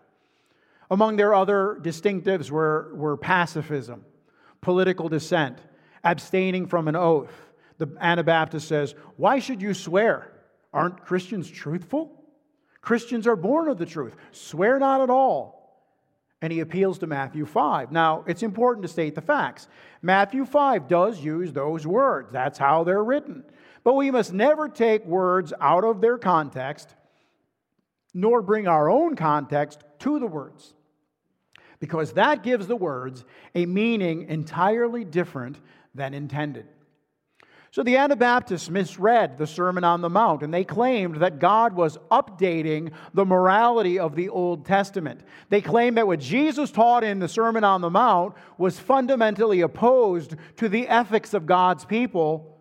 Among 0.91 1.17
their 1.17 1.33
other 1.33 1.79
distinctives 1.81 2.51
were, 2.51 2.93
were 2.95 3.17
pacifism, 3.17 4.05
political 4.61 5.09
dissent, 5.09 5.59
abstaining 6.05 6.67
from 6.67 6.89
an 6.89 6.97
oath. 6.97 7.33
The 7.79 7.89
Anabaptist 8.01 8.69
says, 8.69 8.95
Why 9.17 9.39
should 9.39 9.63
you 9.63 9.73
swear? 9.73 10.31
Aren't 10.75 11.07
Christians 11.07 11.51
truthful? 11.51 12.20
Christians 12.81 13.27
are 13.27 13.37
born 13.37 13.69
of 13.69 13.79
the 13.79 13.87
truth. 13.87 14.17
Swear 14.33 14.79
not 14.79 15.01
at 15.01 15.11
all 15.11 15.61
and 16.43 16.53
he 16.53 16.61
appeals 16.61 16.99
to 16.99 17.07
Matthew 17.07 17.45
5. 17.45 17.93
Now, 17.93 18.25
it's 18.27 18.43
important 18.43 18.83
to 18.83 18.89
state 18.89 19.15
the 19.15 19.21
facts. 19.21 19.69
Matthew 20.03 20.45
5 20.45 20.89
does 20.89 21.21
use 21.21 21.53
those 21.53 21.87
words, 21.87 22.33
that's 22.33 22.59
how 22.59 22.85
they're 22.85 23.05
written. 23.05 23.45
But 23.85 23.95
we 23.95 24.11
must 24.11 24.33
never 24.33 24.69
take 24.69 25.05
words 25.05 25.53
out 25.61 25.85
of 25.85 26.01
their 26.01 26.19
context, 26.19 26.95
nor 28.13 28.43
bring 28.43 28.69
our 28.69 28.91
own 28.91 29.17
context 29.17 29.85
to 30.01 30.19
the 30.19 30.27
words, 30.27 30.75
because 31.79 32.13
that 32.13 32.43
gives 32.43 32.67
the 32.67 32.77
words 32.77 33.25
a 33.55 33.67
meaning 33.67 34.29
entirely 34.29 35.05
different 35.05 35.59
than 35.95 36.15
intended. 36.15 36.67
So 37.73 37.85
the 37.85 37.99
Anabaptists 37.99 38.69
misread 38.69 39.39
the 39.39 39.47
Sermon 39.47 39.85
on 39.85 40.01
the 40.01 40.11
Mount, 40.11 40.43
and 40.43 40.53
they 40.53 40.65
claimed 40.65 41.17
that 41.17 41.39
God 41.39 41.73
was 41.73 41.99
updating 42.11 42.91
the 43.15 43.25
morality 43.25 43.97
of 43.97 44.17
the 44.17 44.29
Old 44.29 44.67
Testament. 44.67 45.21
They 45.51 45.61
claimed 45.61 45.97
that 45.97 46.09
what 46.09 46.19
Jesus 46.19 46.73
taught 46.73 47.05
in 47.05 47.21
the 47.21 47.29
Sermon 47.29 47.63
on 47.63 47.81
the 47.81 47.91
Mount 47.91 48.35
was 48.59 48.81
fundamentally 48.81 49.61
opposed 49.61 50.35
to 50.57 50.69
the 50.69 50.89
ethics 50.89 51.33
of 51.33 51.47
God's 51.47 51.85
people 51.85 52.59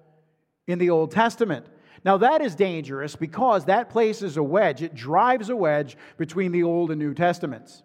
in 0.67 0.77
the 0.77 0.91
Old 0.91 1.09
Testament. 1.09 1.65
Now, 2.05 2.17
that 2.17 2.41
is 2.43 2.53
dangerous 2.53 3.15
because 3.15 3.65
that 3.65 3.89
places 3.89 4.37
a 4.37 4.43
wedge, 4.43 4.83
it 4.83 4.93
drives 4.93 5.49
a 5.49 5.55
wedge 5.55 5.97
between 6.17 6.51
the 6.51 6.63
Old 6.63 6.91
and 6.91 6.99
New 6.99 7.15
Testaments. 7.15 7.81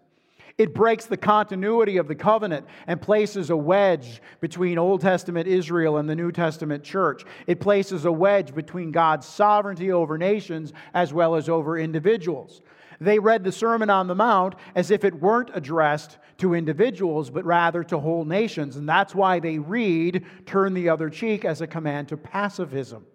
It 0.57 0.73
breaks 0.73 1.05
the 1.05 1.17
continuity 1.17 1.97
of 1.97 2.07
the 2.07 2.15
covenant 2.15 2.65
and 2.87 3.01
places 3.01 3.49
a 3.49 3.57
wedge 3.57 4.21
between 4.39 4.77
Old 4.77 5.01
Testament 5.01 5.49
Israel 5.49 5.97
and 5.97 6.09
the 6.09 6.15
New 6.15 6.31
Testament 6.31 6.81
church. 6.81 7.25
It 7.45 7.59
places 7.59 8.05
a 8.05 8.11
wedge 8.11 8.55
between 8.55 8.91
God's 8.91 9.27
sovereignty 9.27 9.91
over 9.91 10.17
nations 10.17 10.71
as 10.93 11.13
well 11.13 11.35
as 11.35 11.49
over 11.49 11.77
individuals. 11.77 12.61
They 13.01 13.19
read 13.19 13.43
the 13.43 13.51
Sermon 13.51 13.89
on 13.89 14.07
the 14.07 14.15
Mount 14.15 14.55
as 14.75 14.91
if 14.91 15.03
it 15.03 15.19
weren't 15.19 15.51
addressed 15.53 16.19
to 16.37 16.53
individuals, 16.53 17.29
but 17.29 17.43
rather 17.43 17.83
to 17.83 17.99
whole 17.99 18.23
nations. 18.23 18.77
And 18.77 18.87
that's 18.87 19.13
why 19.13 19.41
they 19.41 19.59
read 19.59 20.25
turn 20.45 20.73
the 20.73 20.87
other 20.87 21.09
cheek 21.09 21.43
as 21.43 21.59
a 21.59 21.67
command 21.67 22.07
to 22.09 22.17
pacifism. 22.17 23.05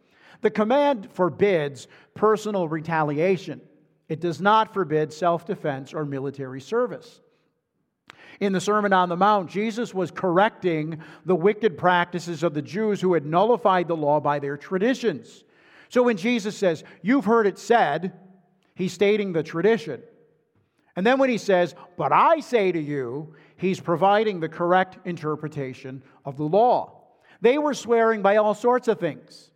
The 0.42 0.50
command 0.50 1.08
forbids 1.10 1.88
personal 2.12 2.68
retaliation, 2.68 3.62
it 4.10 4.20
does 4.20 4.42
not 4.42 4.74
forbid 4.74 5.10
self 5.10 5.46
defense 5.46 5.94
or 5.94 6.04
military 6.04 6.60
service 6.60 7.20
in 8.40 8.54
the 8.54 8.60
Sermon 8.60 8.92
on 8.92 9.10
the 9.10 9.16
Mount, 9.16 9.50
Jesus 9.50 9.94
was 9.94 10.10
correcting 10.10 11.00
the 11.26 11.36
wicked 11.36 11.76
practices 11.76 12.42
of 12.42 12.54
the 12.54 12.62
Jews 12.62 13.00
who 13.00 13.12
had 13.12 13.26
nullified 13.26 13.86
the 13.86 13.96
law 13.96 14.18
by 14.18 14.38
their 14.38 14.56
traditions. 14.56 15.44
So 15.90 16.02
when 16.02 16.16
Jesus 16.16 16.56
says, 16.56 16.82
You've 17.02 17.26
heard 17.26 17.46
it 17.46 17.58
said, 17.58 18.12
he's 18.74 18.94
stating 18.94 19.32
the 19.32 19.42
tradition. 19.42 20.02
And 20.96 21.06
then 21.06 21.18
when 21.18 21.28
he 21.28 21.38
says, 21.38 21.74
But 21.98 22.12
I 22.12 22.40
say 22.40 22.72
to 22.72 22.80
you, 22.80 23.34
he's 23.56 23.78
providing 23.78 24.40
the 24.40 24.48
correct 24.48 24.98
interpretation 25.06 26.02
of 26.24 26.38
the 26.38 26.44
law. 26.44 27.02
They 27.42 27.58
were 27.58 27.74
swearing 27.74 28.22
by 28.22 28.36
all 28.36 28.54
sorts 28.54 28.88
of 28.88 28.98
things 28.98 29.50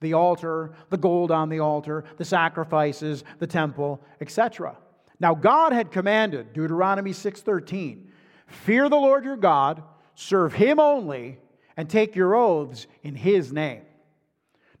the 0.00 0.12
altar, 0.14 0.74
the 0.90 0.96
gold 0.96 1.32
on 1.32 1.48
the 1.48 1.58
altar, 1.58 2.04
the 2.18 2.24
sacrifices, 2.24 3.24
the 3.40 3.46
temple, 3.48 4.00
etc. 4.20 4.76
Now 5.18 5.34
God 5.34 5.72
had 5.72 5.90
commanded 5.90 6.52
Deuteronomy 6.52 7.10
6:13 7.12 8.07
Fear 8.48 8.88
the 8.88 8.96
Lord 8.96 9.24
your 9.24 9.36
God, 9.36 9.82
serve 10.14 10.52
him 10.52 10.80
only, 10.80 11.38
and 11.76 11.88
take 11.88 12.16
your 12.16 12.34
oaths 12.34 12.86
in 13.02 13.14
his 13.14 13.52
name. 13.52 13.82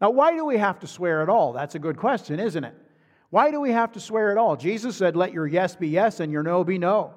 Now, 0.00 0.10
why 0.10 0.34
do 0.34 0.44
we 0.44 0.58
have 0.58 0.80
to 0.80 0.86
swear 0.86 1.22
at 1.22 1.28
all? 1.28 1.52
That's 1.52 1.74
a 1.74 1.78
good 1.78 1.96
question, 1.96 2.40
isn't 2.40 2.64
it? 2.64 2.74
Why 3.30 3.50
do 3.50 3.60
we 3.60 3.70
have 3.72 3.92
to 3.92 4.00
swear 4.00 4.30
at 4.32 4.38
all? 4.38 4.56
Jesus 4.56 4.96
said, 4.96 5.16
Let 5.16 5.32
your 5.32 5.46
yes 5.46 5.76
be 5.76 5.88
yes 5.88 6.20
and 6.20 6.32
your 6.32 6.42
no 6.42 6.64
be 6.64 6.78
no. 6.78 7.14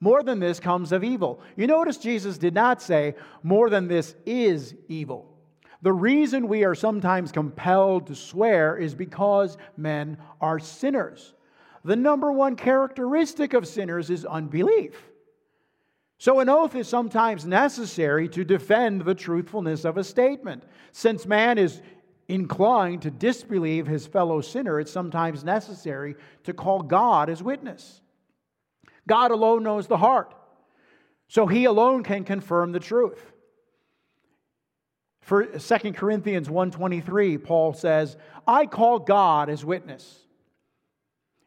More 0.00 0.22
than 0.22 0.38
this 0.38 0.60
comes 0.60 0.92
of 0.92 1.02
evil. 1.02 1.40
You 1.56 1.66
notice 1.66 1.96
Jesus 1.96 2.38
did 2.38 2.54
not 2.54 2.82
say, 2.82 3.14
More 3.42 3.70
than 3.70 3.88
this 3.88 4.14
is 4.26 4.74
evil. 4.88 5.34
The 5.80 5.92
reason 5.92 6.48
we 6.48 6.64
are 6.64 6.74
sometimes 6.74 7.32
compelled 7.32 8.08
to 8.08 8.14
swear 8.14 8.76
is 8.76 8.94
because 8.94 9.56
men 9.76 10.18
are 10.40 10.58
sinners. 10.58 11.34
The 11.84 11.96
number 11.96 12.32
one 12.32 12.56
characteristic 12.56 13.54
of 13.54 13.66
sinners 13.66 14.10
is 14.10 14.24
unbelief. 14.24 15.00
So, 16.18 16.40
an 16.40 16.48
oath 16.48 16.74
is 16.74 16.88
sometimes 16.88 17.46
necessary 17.46 18.28
to 18.30 18.44
defend 18.44 19.02
the 19.02 19.14
truthfulness 19.14 19.84
of 19.84 19.96
a 19.96 20.04
statement. 20.04 20.64
Since 20.90 21.26
man 21.26 21.58
is 21.58 21.80
inclined 22.26 23.02
to 23.02 23.10
disbelieve 23.10 23.86
his 23.86 24.06
fellow 24.06 24.40
sinner, 24.40 24.80
it's 24.80 24.90
sometimes 24.90 25.44
necessary 25.44 26.16
to 26.42 26.52
call 26.52 26.82
God 26.82 27.30
as 27.30 27.40
witness. 27.40 28.02
God 29.06 29.30
alone 29.30 29.62
knows 29.62 29.86
the 29.86 29.96
heart, 29.96 30.34
so 31.28 31.46
he 31.46 31.64
alone 31.64 32.02
can 32.02 32.24
confirm 32.24 32.72
the 32.72 32.80
truth. 32.80 33.32
For 35.20 35.58
2 35.58 35.94
Corinthians 35.94 36.50
1:23, 36.50 37.38
Paul 37.38 37.74
says, 37.74 38.16
"I 38.46 38.66
call 38.66 38.98
God 38.98 39.48
as 39.48 39.64
witness." 39.64 40.26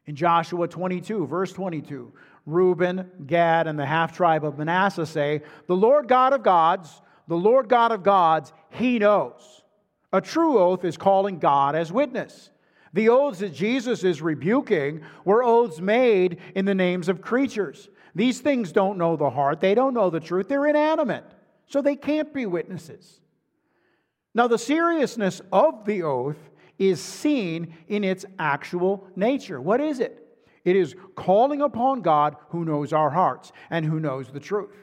In 0.05 0.15
Joshua 0.15 0.67
22, 0.67 1.27
verse 1.27 1.51
22, 1.51 2.13
Reuben, 2.45 3.10
Gad, 3.27 3.67
and 3.67 3.77
the 3.77 3.86
half 3.86 4.15
tribe 4.15 4.43
of 4.43 4.57
Manasseh 4.57 5.05
say, 5.05 5.41
The 5.67 5.75
Lord 5.75 6.07
God 6.07 6.33
of 6.33 6.43
gods, 6.43 7.01
the 7.27 7.38
Lord 7.38 7.69
God 7.69 7.91
of 7.91 8.03
gods, 8.03 8.51
he 8.71 9.00
knows. 9.00 9.62
A 10.12 10.21
true 10.21 10.60
oath 10.60 10.83
is 10.83 10.98
calling 10.98 11.39
God 11.39 11.75
as 11.75 11.91
witness. 11.91 12.50
The 12.93 13.10
oaths 13.10 13.39
that 13.39 13.53
Jesus 13.53 14.03
is 14.03 14.21
rebuking 14.21 15.01
were 15.24 15.43
oaths 15.43 15.79
made 15.79 16.39
in 16.55 16.65
the 16.65 16.75
names 16.75 17.07
of 17.07 17.21
creatures. 17.21 17.89
These 18.13 18.41
things 18.41 18.74
don't 18.74 18.98
know 18.98 19.15
the 19.15 19.29
heart, 19.29 19.62
they 19.62 19.75
don't 19.75 19.93
know 19.93 20.10
the 20.10 20.19
truth, 20.19 20.50
they're 20.50 20.67
inanimate, 20.67 21.24
so 21.67 21.81
they 21.81 21.95
can't 21.95 22.33
be 22.33 22.45
witnesses. 22.45 23.21
Now, 24.33 24.48
the 24.48 24.57
seriousness 24.57 25.41
of 25.51 25.86
the 25.86 26.03
oath 26.03 26.38
is 26.77 27.01
seen 27.01 27.75
in 27.88 28.03
its 28.03 28.25
actual 28.39 29.07
nature. 29.15 29.62
What 29.62 29.79
is 29.79 30.00
it? 30.00 30.21
It 30.63 30.75
is 30.75 30.95
calling 31.15 31.61
upon 31.61 32.01
God 32.01 32.35
who 32.49 32.65
knows 32.65 32.93
our 32.93 33.09
hearts 33.09 33.51
and 33.69 33.85
who 33.85 33.99
knows 33.99 34.29
the 34.29 34.39
truth. 34.39 34.75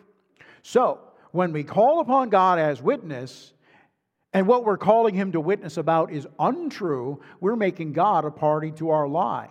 So, 0.62 1.00
when 1.30 1.52
we 1.52 1.62
call 1.62 2.00
upon 2.00 2.30
God 2.30 2.58
as 2.58 2.82
witness, 2.82 3.52
and 4.32 4.46
what 4.46 4.64
we're 4.64 4.78
calling 4.78 5.14
him 5.14 5.32
to 5.32 5.40
witness 5.40 5.76
about 5.76 6.12
is 6.12 6.26
untrue, 6.38 7.20
we're 7.40 7.56
making 7.56 7.92
God 7.92 8.24
a 8.24 8.30
party 8.30 8.72
to 8.72 8.90
our 8.90 9.08
lie. 9.08 9.50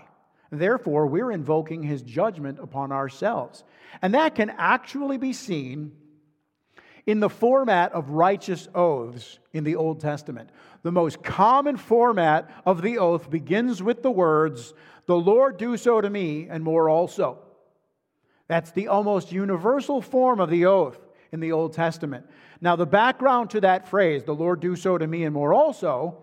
Therefore, 0.52 1.08
we're 1.08 1.32
invoking 1.32 1.84
his 1.84 2.02
judgment 2.02 2.60
upon 2.60 2.92
ourselves. 2.92 3.64
And 4.02 4.14
that 4.14 4.36
can 4.36 4.52
actually 4.58 5.18
be 5.18 5.34
seen 5.34 5.92
in 7.08 7.22
the 7.22 7.30
format 7.30 7.94
of 7.94 8.12
righteous 8.12 8.68
oaths 8.76 9.40
in 9.54 9.64
the 9.64 9.78
Old 9.78 10.02
Testament. 10.02 10.50
The 10.84 10.92
most 10.92 11.24
common 11.24 11.78
format 11.78 12.52
of 12.66 12.82
the 12.82 13.00
oath 13.00 13.30
begins 13.30 13.82
with 13.82 14.04
the 14.04 14.12
words, 14.12 14.74
The 15.08 15.16
Lord 15.16 15.58
do 15.58 15.78
so 15.78 16.02
to 16.02 16.10
me, 16.10 16.48
and 16.50 16.64
more 16.64 16.90
also. 16.90 17.40
That's 18.48 18.72
the 18.72 18.90
almost 18.90 19.32
universal 19.32 20.02
form 20.02 20.42
of 20.42 20.50
the 20.50 20.66
oath 20.66 21.00
in 21.32 21.40
the 21.40 21.54
Old 21.54 21.74
Testament. 21.74 22.26
Now, 22.60 22.76
the 22.76 22.86
background 22.86 23.52
to 23.52 23.62
that 23.62 23.88
phrase, 23.88 24.26
the 24.26 24.36
Lord 24.36 24.60
do 24.60 24.76
so 24.76 24.98
to 24.98 25.08
me 25.08 25.24
and 25.24 25.34
more 25.34 25.54
also, 25.54 26.18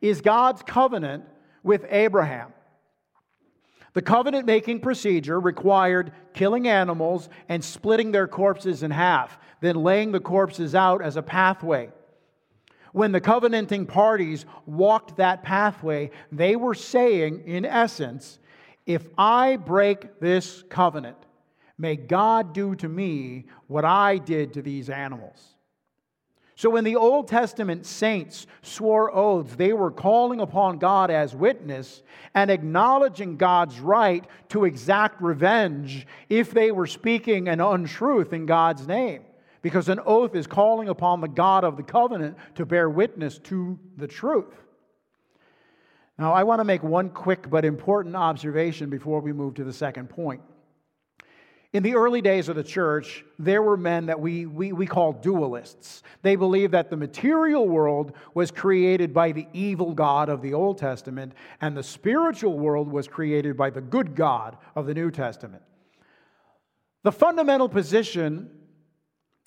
is 0.00 0.20
God's 0.20 0.62
covenant 0.62 1.24
with 1.62 1.86
Abraham. 1.88 2.52
The 3.94 4.02
covenant 4.02 4.46
making 4.46 4.80
procedure 4.80 5.40
required 5.40 6.12
killing 6.34 6.68
animals 6.68 7.28
and 7.48 7.64
splitting 7.64 8.12
their 8.12 8.28
corpses 8.28 8.82
in 8.82 8.90
half, 8.90 9.38
then 9.60 9.76
laying 9.76 10.12
the 10.12 10.20
corpses 10.20 10.74
out 10.74 11.02
as 11.02 11.16
a 11.16 11.22
pathway. 11.22 11.90
When 12.92 13.12
the 13.12 13.20
covenanting 13.20 13.86
parties 13.86 14.46
walked 14.66 15.16
that 15.16 15.42
pathway, 15.42 16.10
they 16.32 16.56
were 16.56 16.74
saying, 16.74 17.42
in 17.46 17.64
essence, 17.64 18.38
if 18.86 19.06
I 19.18 19.56
break 19.56 20.20
this 20.20 20.64
covenant, 20.68 21.18
may 21.76 21.96
God 21.96 22.54
do 22.54 22.74
to 22.76 22.88
me 22.88 23.44
what 23.66 23.84
I 23.84 24.18
did 24.18 24.54
to 24.54 24.62
these 24.62 24.88
animals. 24.88 25.54
So 26.58 26.70
when 26.70 26.82
the 26.82 26.96
Old 26.96 27.28
Testament 27.28 27.86
saints 27.86 28.48
swore 28.62 29.14
oaths, 29.14 29.54
they 29.54 29.72
were 29.72 29.92
calling 29.92 30.40
upon 30.40 30.78
God 30.78 31.08
as 31.08 31.32
witness 31.32 32.02
and 32.34 32.50
acknowledging 32.50 33.36
God's 33.36 33.78
right 33.78 34.26
to 34.48 34.64
exact 34.64 35.22
revenge 35.22 36.04
if 36.28 36.50
they 36.50 36.72
were 36.72 36.88
speaking 36.88 37.46
an 37.46 37.60
untruth 37.60 38.32
in 38.32 38.44
God's 38.46 38.88
name. 38.88 39.22
Because 39.62 39.88
an 39.88 40.00
oath 40.04 40.34
is 40.34 40.46
calling 40.46 40.88
upon 40.88 41.20
the 41.20 41.28
God 41.28 41.64
of 41.64 41.76
the 41.76 41.82
covenant 41.82 42.36
to 42.54 42.64
bear 42.64 42.88
witness 42.88 43.38
to 43.40 43.78
the 43.96 44.06
truth. 44.06 44.54
Now, 46.18 46.32
I 46.32 46.42
want 46.42 46.60
to 46.60 46.64
make 46.64 46.82
one 46.82 47.10
quick 47.10 47.48
but 47.48 47.64
important 47.64 48.16
observation 48.16 48.90
before 48.90 49.20
we 49.20 49.32
move 49.32 49.54
to 49.54 49.64
the 49.64 49.72
second 49.72 50.10
point. 50.10 50.42
In 51.74 51.82
the 51.82 51.96
early 51.96 52.22
days 52.22 52.48
of 52.48 52.56
the 52.56 52.64
church, 52.64 53.24
there 53.38 53.62
were 53.62 53.76
men 53.76 54.06
that 54.06 54.18
we, 54.18 54.46
we, 54.46 54.72
we 54.72 54.86
call 54.86 55.12
dualists. 55.12 56.00
They 56.22 56.34
believed 56.34 56.72
that 56.72 56.88
the 56.88 56.96
material 56.96 57.68
world 57.68 58.14
was 58.32 58.50
created 58.50 59.12
by 59.12 59.32
the 59.32 59.46
evil 59.52 59.92
God 59.92 60.30
of 60.30 60.40
the 60.40 60.54
Old 60.54 60.78
Testament, 60.78 61.34
and 61.60 61.76
the 61.76 61.82
spiritual 61.82 62.58
world 62.58 62.90
was 62.90 63.06
created 63.06 63.56
by 63.56 63.68
the 63.68 63.82
good 63.82 64.16
God 64.16 64.56
of 64.74 64.86
the 64.86 64.94
New 64.94 65.10
Testament. 65.10 65.62
The 67.02 67.12
fundamental 67.12 67.68
position 67.68 68.50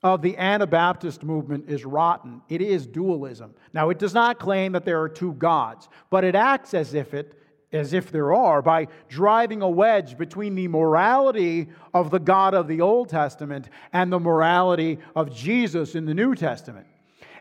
of 0.04 0.22
the 0.22 0.36
Anabaptist 0.38 1.24
movement 1.24 1.70
is 1.70 1.86
rotten. 1.86 2.42
It 2.50 2.62
is 2.62 2.88
dualism. 2.88 3.54
Now, 3.74 3.90
it 3.90 4.00
does 4.00 4.14
not 4.14 4.40
claim 4.40 4.72
that 4.72 4.86
there 4.86 5.02
are 5.02 5.10
two 5.10 5.34
gods, 5.34 5.90
but 6.10 6.24
it 6.24 6.36
acts 6.36 6.74
as 6.74 6.94
if 6.94 7.14
it 7.14 7.38
as 7.74 7.94
if 7.94 8.12
there 8.12 8.34
are, 8.34 8.62
by 8.62 8.88
driving 9.08 9.62
a 9.62 9.70
wedge 9.70 10.18
between 10.18 10.56
the 10.56 10.68
morality 10.68 11.70
of 11.94 12.12
the 12.12 12.20
God 12.20 12.54
of 12.54 12.68
the 12.68 12.82
Old 12.82 13.10
Testament 13.10 13.70
and 13.94 14.12
the 14.12 14.20
morality 14.20 15.00
of 15.16 15.34
Jesus 15.34 15.96
in 15.96 16.06
the 16.06 16.14
New 16.14 16.36
Testament. 16.36 16.86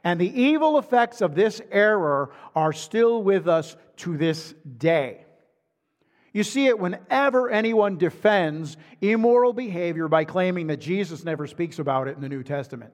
And 0.05 0.21
the 0.21 0.41
evil 0.41 0.79
effects 0.79 1.21
of 1.21 1.35
this 1.35 1.61
error 1.71 2.31
are 2.55 2.73
still 2.73 3.23
with 3.23 3.49
us 3.49 3.77
to 3.99 4.17
this 4.17 4.55
day. 4.79 5.25
You 6.33 6.45
see 6.45 6.67
it 6.67 6.79
whenever 6.79 7.51
anyone 7.51 7.97
defends 7.97 8.77
immoral 9.01 9.53
behavior 9.53 10.07
by 10.09 10.25
claiming 10.25 10.69
that 10.69 10.79
Jesus 10.79 11.25
never 11.25 11.47
speaks 11.47 11.79
about 11.79 12.07
it 12.07 12.15
in 12.15 12.21
the 12.21 12.29
New 12.29 12.43
Testament. 12.43 12.93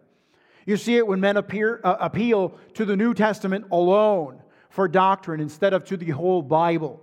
You 0.64 0.76
see 0.76 0.96
it 0.96 1.06
when 1.06 1.20
men 1.20 1.36
appear, 1.36 1.80
uh, 1.84 1.96
appeal 2.00 2.58
to 2.74 2.84
the 2.84 2.96
New 2.96 3.14
Testament 3.14 3.66
alone 3.70 4.42
for 4.70 4.88
doctrine 4.88 5.40
instead 5.40 5.74
of 5.74 5.84
to 5.84 5.96
the 5.96 6.10
whole 6.10 6.42
Bible. 6.42 7.02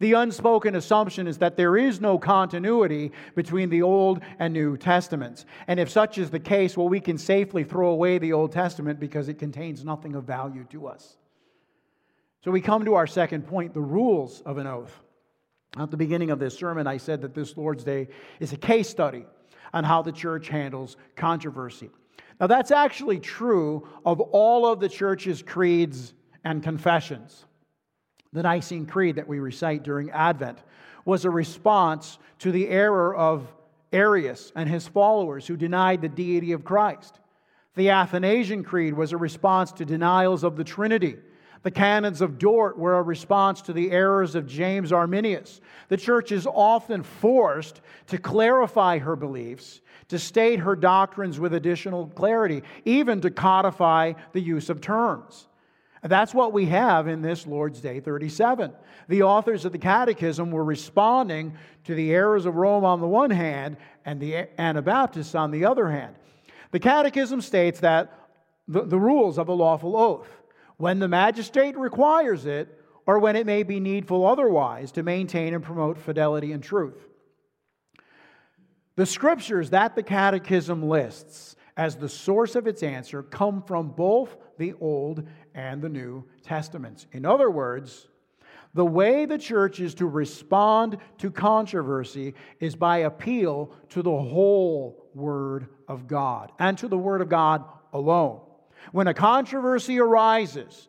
The 0.00 0.14
unspoken 0.14 0.74
assumption 0.74 1.28
is 1.28 1.38
that 1.38 1.56
there 1.56 1.76
is 1.76 2.00
no 2.00 2.18
continuity 2.18 3.12
between 3.36 3.70
the 3.70 3.82
Old 3.82 4.20
and 4.40 4.52
New 4.52 4.76
Testaments. 4.76 5.46
And 5.68 5.78
if 5.78 5.90
such 5.90 6.18
is 6.18 6.30
the 6.30 6.40
case, 6.40 6.76
well, 6.76 6.88
we 6.88 6.98
can 6.98 7.18
safely 7.18 7.62
throw 7.62 7.90
away 7.90 8.18
the 8.18 8.32
Old 8.32 8.50
Testament 8.50 8.98
because 8.98 9.28
it 9.28 9.34
contains 9.38 9.84
nothing 9.84 10.16
of 10.16 10.24
value 10.24 10.64
to 10.70 10.88
us. 10.88 11.16
So 12.42 12.50
we 12.50 12.60
come 12.60 12.84
to 12.86 12.94
our 12.94 13.06
second 13.06 13.46
point 13.46 13.74
the 13.74 13.80
rules 13.80 14.40
of 14.40 14.58
an 14.58 14.66
oath. 14.66 15.00
At 15.78 15.90
the 15.90 15.96
beginning 15.96 16.30
of 16.30 16.38
this 16.38 16.56
sermon, 16.56 16.86
I 16.86 16.98
said 16.98 17.22
that 17.22 17.34
this 17.34 17.56
Lord's 17.56 17.84
Day 17.84 18.08
is 18.40 18.52
a 18.52 18.58
case 18.58 18.88
study 18.88 19.24
on 19.72 19.84
how 19.84 20.02
the 20.02 20.12
church 20.12 20.48
handles 20.48 20.96
controversy. 21.16 21.90
Now, 22.40 22.46
that's 22.46 22.70
actually 22.70 23.20
true 23.20 23.88
of 24.04 24.20
all 24.20 24.66
of 24.66 24.80
the 24.80 24.88
church's 24.88 25.42
creeds 25.42 26.12
and 26.44 26.62
confessions. 26.62 27.46
The 28.32 28.42
Nicene 28.42 28.86
Creed 28.86 29.16
that 29.16 29.28
we 29.28 29.38
recite 29.38 29.82
during 29.82 30.10
Advent 30.10 30.58
was 31.04 31.24
a 31.24 31.30
response 31.30 32.18
to 32.40 32.52
the 32.52 32.68
error 32.68 33.14
of 33.14 33.46
Arius 33.92 34.52
and 34.54 34.68
his 34.68 34.88
followers 34.88 35.46
who 35.46 35.56
denied 35.56 36.02
the 36.02 36.08
deity 36.08 36.52
of 36.52 36.64
Christ. 36.64 37.18
The 37.76 37.90
Athanasian 37.90 38.64
Creed 38.64 38.94
was 38.94 39.12
a 39.12 39.16
response 39.16 39.72
to 39.72 39.84
denials 39.84 40.44
of 40.44 40.56
the 40.56 40.64
Trinity. 40.64 41.16
The 41.62 41.70
canons 41.70 42.20
of 42.20 42.38
Dort 42.38 42.76
were 42.76 42.98
a 42.98 43.02
response 43.02 43.62
to 43.62 43.72
the 43.72 43.92
errors 43.92 44.34
of 44.34 44.46
James 44.46 44.92
Arminius. 44.92 45.60
The 45.88 45.96
church 45.96 46.32
is 46.32 46.46
often 46.46 47.02
forced 47.02 47.80
to 48.08 48.18
clarify 48.18 48.98
her 48.98 49.14
beliefs, 49.14 49.80
to 50.08 50.18
state 50.18 50.58
her 50.58 50.74
doctrines 50.74 51.38
with 51.38 51.54
additional 51.54 52.08
clarity, 52.08 52.62
even 52.84 53.20
to 53.20 53.30
codify 53.30 54.14
the 54.32 54.40
use 54.40 54.70
of 54.70 54.80
terms. 54.80 55.46
That's 56.02 56.34
what 56.34 56.52
we 56.52 56.66
have 56.66 57.06
in 57.06 57.22
this 57.22 57.46
Lord's 57.46 57.80
Day 57.80 58.00
37. 58.00 58.72
The 59.08 59.22
authors 59.22 59.64
of 59.64 59.70
the 59.70 59.78
Catechism 59.78 60.50
were 60.50 60.64
responding 60.64 61.56
to 61.84 61.94
the 61.94 62.12
errors 62.12 62.44
of 62.44 62.56
Rome 62.56 62.84
on 62.84 63.00
the 63.00 63.06
one 63.06 63.30
hand 63.30 63.76
and 64.04 64.18
the 64.18 64.48
Anabaptists 64.60 65.36
on 65.36 65.52
the 65.52 65.64
other 65.64 65.88
hand. 65.90 66.16
The 66.72 66.80
Catechism 66.80 67.40
states 67.40 67.78
that 67.80 68.12
the, 68.66 68.82
the 68.82 68.98
rules 68.98 69.38
of 69.38 69.48
a 69.48 69.52
lawful 69.52 69.96
oath, 69.96 70.41
when 70.76 70.98
the 70.98 71.08
magistrate 71.08 71.76
requires 71.76 72.46
it, 72.46 72.78
or 73.06 73.18
when 73.18 73.36
it 73.36 73.46
may 73.46 73.62
be 73.62 73.80
needful 73.80 74.26
otherwise 74.26 74.92
to 74.92 75.02
maintain 75.02 75.54
and 75.54 75.64
promote 75.64 75.98
fidelity 75.98 76.52
and 76.52 76.62
truth. 76.62 77.08
The 78.94 79.06
scriptures 79.06 79.70
that 79.70 79.96
the 79.96 80.02
Catechism 80.02 80.88
lists 80.88 81.56
as 81.76 81.96
the 81.96 82.08
source 82.08 82.54
of 82.54 82.66
its 82.66 82.82
answer 82.82 83.22
come 83.22 83.62
from 83.62 83.88
both 83.88 84.36
the 84.58 84.74
Old 84.80 85.26
and 85.54 85.80
the 85.80 85.88
New 85.88 86.24
Testaments. 86.42 87.06
In 87.12 87.24
other 87.24 87.50
words, 87.50 88.08
the 88.74 88.84
way 88.84 89.26
the 89.26 89.38
church 89.38 89.80
is 89.80 89.94
to 89.96 90.06
respond 90.06 90.98
to 91.18 91.30
controversy 91.30 92.34
is 92.60 92.76
by 92.76 92.98
appeal 92.98 93.72
to 93.90 94.02
the 94.02 94.10
whole 94.10 95.10
Word 95.14 95.68
of 95.88 96.06
God 96.06 96.52
and 96.58 96.76
to 96.78 96.88
the 96.88 96.98
Word 96.98 97.20
of 97.20 97.28
God 97.28 97.64
alone. 97.92 98.40
When 98.90 99.06
a 99.06 99.14
controversy 99.14 100.00
arises 100.00 100.88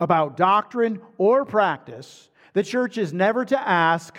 about 0.00 0.36
doctrine 0.36 1.00
or 1.18 1.44
practice, 1.44 2.30
the 2.52 2.64
church 2.64 2.98
is 2.98 3.12
never 3.12 3.44
to 3.44 3.60
ask, 3.60 4.18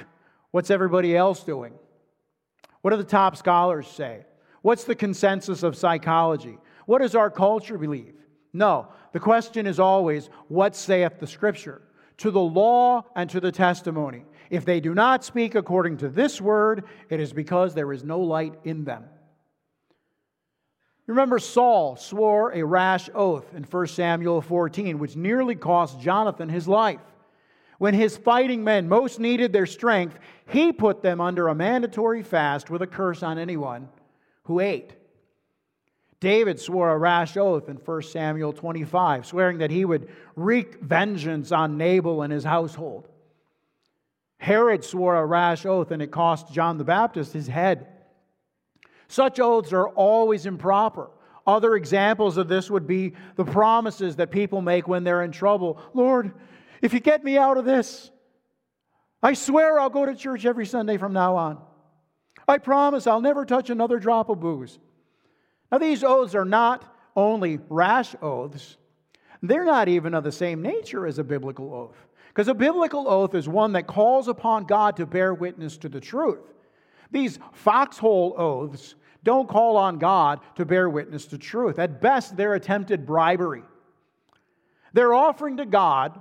What's 0.51 0.69
everybody 0.69 1.15
else 1.15 1.43
doing? 1.43 1.73
What 2.81 2.91
do 2.91 2.97
the 2.97 3.03
top 3.03 3.37
scholars 3.37 3.87
say? 3.87 4.25
What's 4.61 4.83
the 4.83 4.95
consensus 4.95 5.63
of 5.63 5.77
psychology? 5.77 6.57
What 6.85 6.99
does 6.99 7.15
our 7.15 7.29
culture 7.29 7.77
believe? 7.77 8.15
No, 8.53 8.89
the 9.13 9.19
question 9.19 9.65
is 9.65 9.79
always, 9.79 10.29
What 10.47 10.75
saith 10.75 11.19
the 11.19 11.27
Scripture? 11.27 11.81
To 12.17 12.31
the 12.31 12.41
law 12.41 13.05
and 13.15 13.29
to 13.29 13.39
the 13.39 13.51
testimony. 13.51 14.25
If 14.49 14.65
they 14.65 14.81
do 14.81 14.93
not 14.93 15.23
speak 15.23 15.55
according 15.55 15.97
to 15.97 16.09
this 16.09 16.41
word, 16.41 16.83
it 17.09 17.19
is 17.19 17.31
because 17.31 17.73
there 17.73 17.93
is 17.93 18.03
no 18.03 18.19
light 18.19 18.55
in 18.65 18.83
them. 18.83 19.05
Remember, 21.07 21.39
Saul 21.39 21.95
swore 21.95 22.51
a 22.53 22.63
rash 22.63 23.09
oath 23.13 23.53
in 23.53 23.63
1 23.63 23.87
Samuel 23.87 24.41
14, 24.41 24.99
which 24.99 25.15
nearly 25.15 25.55
cost 25.55 25.99
Jonathan 25.99 26.49
his 26.49 26.67
life. 26.67 27.01
When 27.79 27.93
his 27.93 28.15
fighting 28.15 28.63
men 28.63 28.87
most 28.87 29.19
needed 29.19 29.51
their 29.51 29.65
strength, 29.65 30.19
he 30.47 30.71
put 30.71 31.01
them 31.01 31.19
under 31.19 31.47
a 31.47 31.55
mandatory 31.55 32.21
fast 32.21 32.69
with 32.69 32.83
a 32.83 32.87
curse 32.87 33.23
on 33.23 33.39
anyone 33.39 33.89
who 34.43 34.59
ate. 34.59 34.93
David 36.19 36.59
swore 36.59 36.91
a 36.91 36.97
rash 36.97 37.35
oath 37.35 37.67
in 37.67 37.77
1 37.77 38.01
Samuel 38.03 38.53
25, 38.53 39.25
swearing 39.25 39.57
that 39.57 39.71
he 39.71 39.83
would 39.83 40.09
wreak 40.35 40.79
vengeance 40.79 41.51
on 41.51 41.77
Nabal 41.77 42.21
and 42.21 42.31
his 42.31 42.43
household. 42.43 43.07
Herod 44.37 44.83
swore 44.83 45.15
a 45.15 45.25
rash 45.25 45.65
oath, 45.65 45.89
and 45.89 46.01
it 46.01 46.11
cost 46.11 46.53
John 46.53 46.77
the 46.77 46.83
Baptist 46.83 47.33
his 47.33 47.47
head. 47.47 47.87
Such 49.11 49.41
oaths 49.41 49.73
are 49.73 49.89
always 49.89 50.45
improper. 50.45 51.09
Other 51.45 51.75
examples 51.75 52.37
of 52.37 52.47
this 52.47 52.71
would 52.71 52.87
be 52.87 53.11
the 53.35 53.43
promises 53.43 54.15
that 54.15 54.31
people 54.31 54.61
make 54.61 54.87
when 54.87 55.03
they're 55.03 55.23
in 55.23 55.33
trouble 55.33 55.81
Lord, 55.93 56.31
if 56.81 56.93
you 56.93 57.01
get 57.01 57.21
me 57.21 57.37
out 57.37 57.57
of 57.57 57.65
this, 57.65 58.09
I 59.21 59.33
swear 59.33 59.77
I'll 59.81 59.89
go 59.89 60.05
to 60.05 60.15
church 60.15 60.45
every 60.45 60.65
Sunday 60.65 60.95
from 60.95 61.11
now 61.11 61.35
on. 61.35 61.61
I 62.47 62.57
promise 62.57 63.05
I'll 63.05 63.19
never 63.19 63.45
touch 63.45 63.69
another 63.69 63.99
drop 63.99 64.29
of 64.29 64.39
booze. 64.39 64.79
Now, 65.73 65.77
these 65.77 66.05
oaths 66.05 66.33
are 66.33 66.45
not 66.45 66.95
only 67.13 67.59
rash 67.67 68.15
oaths, 68.21 68.77
they're 69.43 69.65
not 69.65 69.89
even 69.89 70.13
of 70.13 70.23
the 70.23 70.31
same 70.31 70.61
nature 70.61 71.05
as 71.05 71.19
a 71.19 71.23
biblical 71.25 71.73
oath. 71.73 71.97
Because 72.29 72.47
a 72.47 72.53
biblical 72.53 73.09
oath 73.09 73.35
is 73.35 73.49
one 73.49 73.73
that 73.73 73.87
calls 73.87 74.29
upon 74.29 74.63
God 74.63 74.95
to 74.95 75.05
bear 75.05 75.33
witness 75.33 75.77
to 75.79 75.89
the 75.89 75.99
truth. 75.99 76.53
These 77.11 77.39
foxhole 77.51 78.35
oaths 78.37 78.95
don't 79.23 79.47
call 79.47 79.77
on 79.77 79.99
God 79.99 80.39
to 80.55 80.65
bear 80.65 80.89
witness 80.89 81.25
to 81.27 81.37
truth. 81.37 81.77
At 81.79 82.01
best, 82.01 82.35
they're 82.35 82.55
attempted 82.55 83.05
bribery. 83.05 83.63
They're 84.93 85.13
offering 85.13 85.57
to 85.57 85.65
God 85.65 86.19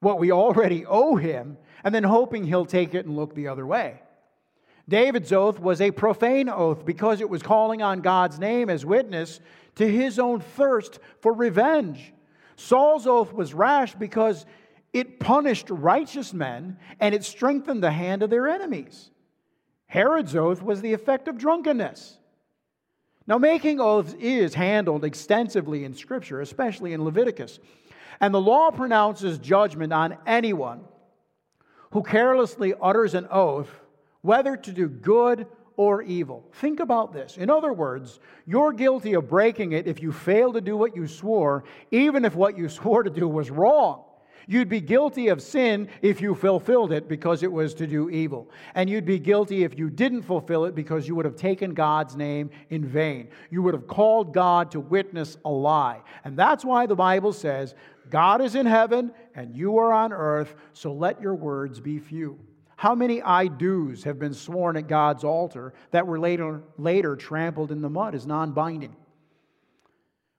what 0.00 0.18
we 0.18 0.32
already 0.32 0.84
owe 0.84 1.16
him 1.16 1.56
and 1.82 1.94
then 1.94 2.04
hoping 2.04 2.44
he'll 2.44 2.66
take 2.66 2.94
it 2.94 3.06
and 3.06 3.16
look 3.16 3.34
the 3.34 3.48
other 3.48 3.66
way. 3.66 4.00
David's 4.88 5.32
oath 5.32 5.58
was 5.58 5.80
a 5.80 5.90
profane 5.90 6.48
oath 6.48 6.84
because 6.84 7.20
it 7.20 7.30
was 7.30 7.42
calling 7.42 7.82
on 7.82 8.00
God's 8.00 8.38
name 8.38 8.68
as 8.68 8.84
witness 8.84 9.40
to 9.76 9.90
his 9.90 10.18
own 10.18 10.40
thirst 10.40 10.98
for 11.20 11.32
revenge. 11.32 12.12
Saul's 12.56 13.06
oath 13.06 13.32
was 13.32 13.54
rash 13.54 13.94
because 13.94 14.44
it 14.92 15.18
punished 15.18 15.70
righteous 15.70 16.32
men 16.34 16.78
and 17.00 17.14
it 17.14 17.24
strengthened 17.24 17.82
the 17.82 17.90
hand 17.90 18.22
of 18.22 18.30
their 18.30 18.46
enemies. 18.46 19.10
Herod's 19.86 20.36
oath 20.36 20.62
was 20.62 20.80
the 20.80 20.92
effect 20.92 21.28
of 21.28 21.38
drunkenness. 21.38 22.18
Now, 23.26 23.38
making 23.38 23.80
oaths 23.80 24.14
is 24.18 24.54
handled 24.54 25.04
extensively 25.04 25.84
in 25.84 25.94
Scripture, 25.94 26.40
especially 26.40 26.92
in 26.92 27.04
Leviticus. 27.04 27.58
And 28.20 28.34
the 28.34 28.40
law 28.40 28.70
pronounces 28.70 29.38
judgment 29.38 29.92
on 29.92 30.18
anyone 30.26 30.84
who 31.92 32.02
carelessly 32.02 32.74
utters 32.80 33.14
an 33.14 33.26
oath, 33.30 33.70
whether 34.20 34.56
to 34.56 34.72
do 34.72 34.88
good 34.88 35.46
or 35.76 36.02
evil. 36.02 36.44
Think 36.54 36.80
about 36.80 37.12
this. 37.12 37.36
In 37.36 37.50
other 37.50 37.72
words, 37.72 38.20
you're 38.46 38.72
guilty 38.72 39.14
of 39.14 39.28
breaking 39.28 39.72
it 39.72 39.86
if 39.86 40.02
you 40.02 40.12
fail 40.12 40.52
to 40.52 40.60
do 40.60 40.76
what 40.76 40.94
you 40.94 41.06
swore, 41.06 41.64
even 41.90 42.24
if 42.24 42.34
what 42.34 42.58
you 42.58 42.68
swore 42.80 43.02
to 43.02 43.10
do 43.10 43.26
was 43.26 43.50
wrong. 43.50 44.04
You'd 44.46 44.68
be 44.68 44.80
guilty 44.80 45.28
of 45.28 45.42
sin 45.42 45.88
if 46.02 46.20
you 46.20 46.34
fulfilled 46.34 46.92
it 46.92 47.08
because 47.08 47.42
it 47.42 47.50
was 47.50 47.74
to 47.74 47.86
do 47.86 48.10
evil. 48.10 48.50
And 48.74 48.88
you'd 48.88 49.04
be 49.04 49.18
guilty 49.18 49.64
if 49.64 49.78
you 49.78 49.90
didn't 49.90 50.22
fulfill 50.22 50.64
it 50.64 50.74
because 50.74 51.08
you 51.08 51.14
would 51.14 51.24
have 51.24 51.36
taken 51.36 51.74
God's 51.74 52.16
name 52.16 52.50
in 52.70 52.84
vain. 52.84 53.28
You 53.50 53.62
would 53.62 53.74
have 53.74 53.86
called 53.86 54.34
God 54.34 54.70
to 54.72 54.80
witness 54.80 55.36
a 55.44 55.50
lie. 55.50 56.02
And 56.24 56.36
that's 56.36 56.64
why 56.64 56.86
the 56.86 56.96
Bible 56.96 57.32
says, 57.32 57.74
God 58.10 58.40
is 58.40 58.54
in 58.54 58.66
heaven 58.66 59.12
and 59.34 59.56
you 59.56 59.78
are 59.78 59.92
on 59.92 60.12
earth, 60.12 60.54
so 60.72 60.92
let 60.92 61.20
your 61.20 61.34
words 61.34 61.80
be 61.80 61.98
few. 61.98 62.38
How 62.76 62.94
many 62.94 63.22
I 63.22 63.46
do's 63.46 64.04
have 64.04 64.18
been 64.18 64.34
sworn 64.34 64.76
at 64.76 64.88
God's 64.88 65.24
altar 65.24 65.74
that 65.92 66.06
were 66.06 66.18
later, 66.18 66.62
later 66.76 67.16
trampled 67.16 67.70
in 67.70 67.80
the 67.80 67.88
mud 67.88 68.14
as 68.14 68.26
non 68.26 68.52
binding? 68.52 68.96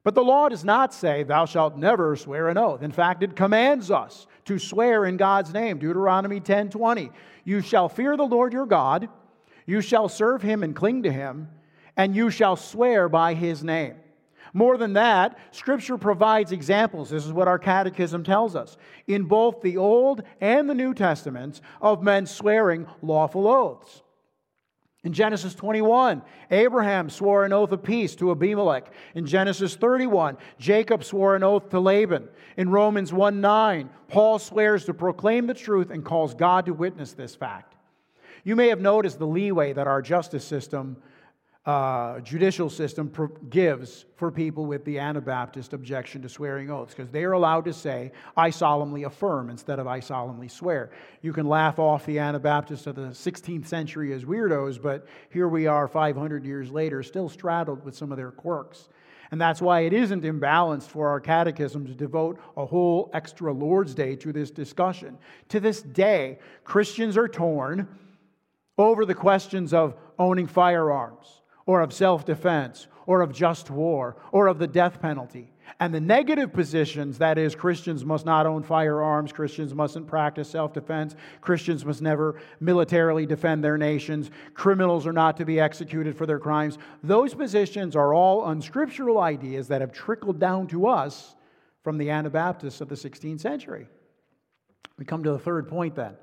But 0.06 0.14
the 0.14 0.24
law 0.24 0.50
does 0.50 0.64
not 0.64 0.94
say, 0.94 1.24
Thou 1.24 1.46
shalt 1.46 1.78
never 1.78 2.16
swear 2.16 2.48
an 2.50 2.60
oath. 2.60 2.84
In 2.84 2.92
fact, 2.92 3.24
it 3.24 3.36
commands 3.36 3.90
us 3.90 4.28
to 4.46 4.60
swear 4.60 5.06
in 5.06 5.18
God's 5.18 5.52
name. 5.52 5.80
Deuteronomy 5.80 6.40
10 6.40 6.70
20. 6.70 7.10
You 7.44 7.60
shall 7.60 7.90
fear 7.90 8.16
the 8.16 8.24
Lord 8.24 8.54
your 8.54 8.68
God, 8.68 9.10
you 9.66 9.82
shall 9.82 10.08
serve 10.08 10.44
him 10.44 10.62
and 10.62 10.76
cling 10.76 11.04
to 11.04 11.12
him, 11.12 11.50
and 11.98 12.16
you 12.16 12.30
shall 12.30 12.56
swear 12.56 13.10
by 13.10 13.34
his 13.34 13.64
name. 13.64 13.96
More 14.54 14.78
than 14.78 14.94
that, 14.94 15.40
Scripture 15.50 15.98
provides 15.98 16.52
examples. 16.52 17.10
This 17.10 17.26
is 17.26 17.34
what 17.34 17.48
our 17.48 17.60
catechism 17.60 18.24
tells 18.24 18.56
us 18.56 18.78
in 19.08 19.24
both 19.24 19.64
the 19.64 19.78
Old 19.78 20.22
and 20.40 20.70
the 20.70 20.76
New 20.76 20.94
Testaments 20.94 21.62
of 21.82 22.04
men 22.04 22.28
swearing 22.28 22.86
lawful 23.02 23.48
oaths. 23.48 24.04
In 25.06 25.14
Genesis 25.14 25.54
21, 25.54 26.24
Abraham 26.50 27.12
swore 27.12 27.46
an 27.46 27.54
oath 27.54 27.72
of 27.72 27.84
peace 27.84 28.16
to 28.16 28.32
Abimelech. 28.32 28.92
In 29.14 29.28
Genesis 29.28 29.76
31, 29.76 30.36
Jacob 30.58 31.04
swore 31.04 31.36
an 31.36 31.44
oath 31.44 31.70
to 31.70 31.80
Laban. 31.80 32.28
In 32.58 32.70
Romans 32.70 33.14
1 33.14 33.40
9, 33.40 33.90
Paul 34.08 34.40
swears 34.40 34.84
to 34.86 34.96
proclaim 34.96 35.46
the 35.46 35.54
truth 35.54 35.92
and 35.92 36.04
calls 36.04 36.34
God 36.34 36.66
to 36.66 36.74
witness 36.74 37.14
this 37.14 37.36
fact. 37.36 37.76
You 38.44 38.56
may 38.56 38.68
have 38.70 38.82
noticed 38.82 39.20
the 39.20 39.28
leeway 39.28 39.74
that 39.74 39.86
our 39.86 40.02
justice 40.02 40.44
system 40.44 40.98
uh, 41.66 42.20
judicial 42.20 42.70
system 42.70 43.10
pro- 43.10 43.28
gives 43.50 44.06
for 44.18 44.32
people 44.32 44.68
with 44.68 44.86
the 44.86 45.00
Anabaptist 45.00 45.74
objection 45.74 46.22
to 46.22 46.30
swearing 46.30 46.70
oaths, 46.70 46.94
because 46.94 47.12
they 47.12 47.24
are 47.24 47.32
allowed 47.32 47.66
to 47.66 47.74
say, 47.74 48.12
I 48.38 48.52
solemnly 48.52 49.04
affirm 49.04 49.50
instead 49.50 49.80
of 49.80 49.88
I 49.88 50.00
solemnly 50.00 50.48
swear. 50.48 50.92
You 51.24 51.34
can 51.34 51.48
laugh 51.48 51.80
off 51.80 52.06
the 52.06 52.20
Anabaptists 52.20 52.86
of 52.86 52.96
the 52.96 53.08
16th 53.08 53.66
century 53.66 54.14
as 54.14 54.26
weirdos, 54.26 54.80
but 54.80 55.08
here 55.32 55.48
we 55.48 55.66
are 55.66 55.88
500 55.88 56.46
years 56.46 56.70
later, 56.70 57.02
still 57.02 57.30
straddled 57.30 57.84
with 57.84 57.96
some 57.96 58.12
of 58.12 58.18
their 58.18 58.32
quirks. 58.32 58.90
And 59.32 59.42
that's 59.42 59.60
why 59.60 59.82
it 59.82 59.94
isn't 59.94 60.24
imbalanced 60.24 60.88
for 60.90 61.10
our 61.10 61.20
catechism 61.20 61.88
to 61.88 61.96
devote 61.96 62.40
a 62.56 62.66
whole 62.66 63.10
extra 63.12 63.52
Lord's 63.52 63.96
Day 63.96 64.16
to 64.18 64.32
this 64.32 64.52
discussion. 64.52 65.18
To 65.50 65.60
this 65.60 65.82
day, 65.82 66.38
Christians 66.64 67.18
are 67.18 67.28
torn 67.28 67.88
over 68.78 69.04
the 69.04 69.16
questions 69.16 69.74
of 69.74 69.96
owning 70.20 70.46
firearms 70.46 71.42
or 71.66 71.82
of 71.82 71.94
self 71.94 72.26
defense, 72.26 72.88
or 73.06 73.22
of 73.22 73.34
just 73.34 73.70
war, 73.70 74.16
or 74.32 74.48
of 74.48 74.60
the 74.60 74.68
death 74.68 75.02
penalty. 75.02 75.52
And 75.80 75.94
the 75.94 76.00
negative 76.00 76.54
positions, 76.54 77.18
that 77.18 77.38
is, 77.38 77.56
Christians 77.56 78.06
must 78.06 78.26
not 78.26 78.46
own 78.46 78.64
firearms, 78.64 79.34
Christians 79.34 79.74
mustn't 79.74 80.08
practice 80.08 80.50
self 80.50 80.74
defense, 80.74 81.16
Christians 81.42 81.84
must 81.86 82.02
never 82.02 82.40
militarily 82.60 83.26
defend 83.26 83.64
their 83.64 83.78
nations, 83.78 84.32
criminals 84.54 85.06
are 85.06 85.14
not 85.14 85.38
to 85.38 85.46
be 85.46 85.60
executed 85.60 86.16
for 86.18 86.26
their 86.26 86.40
crimes. 86.40 86.78
Those 87.04 87.34
positions 87.34 87.96
are 87.96 88.14
all 88.14 88.46
unscriptural 88.48 89.20
ideas 89.20 89.68
that 89.68 89.82
have 89.82 89.92
trickled 89.92 90.40
down 90.40 90.68
to 90.68 90.88
us 90.88 91.36
from 91.84 91.98
the 91.98 92.10
Anabaptists 92.10 92.82
of 92.82 92.90
the 92.90 92.96
16th 92.96 93.42
century. 93.42 93.88
We 94.98 95.06
come 95.06 95.24
to 95.24 95.32
the 95.32 95.40
third 95.40 95.68
point 95.68 95.96
then 95.96 96.16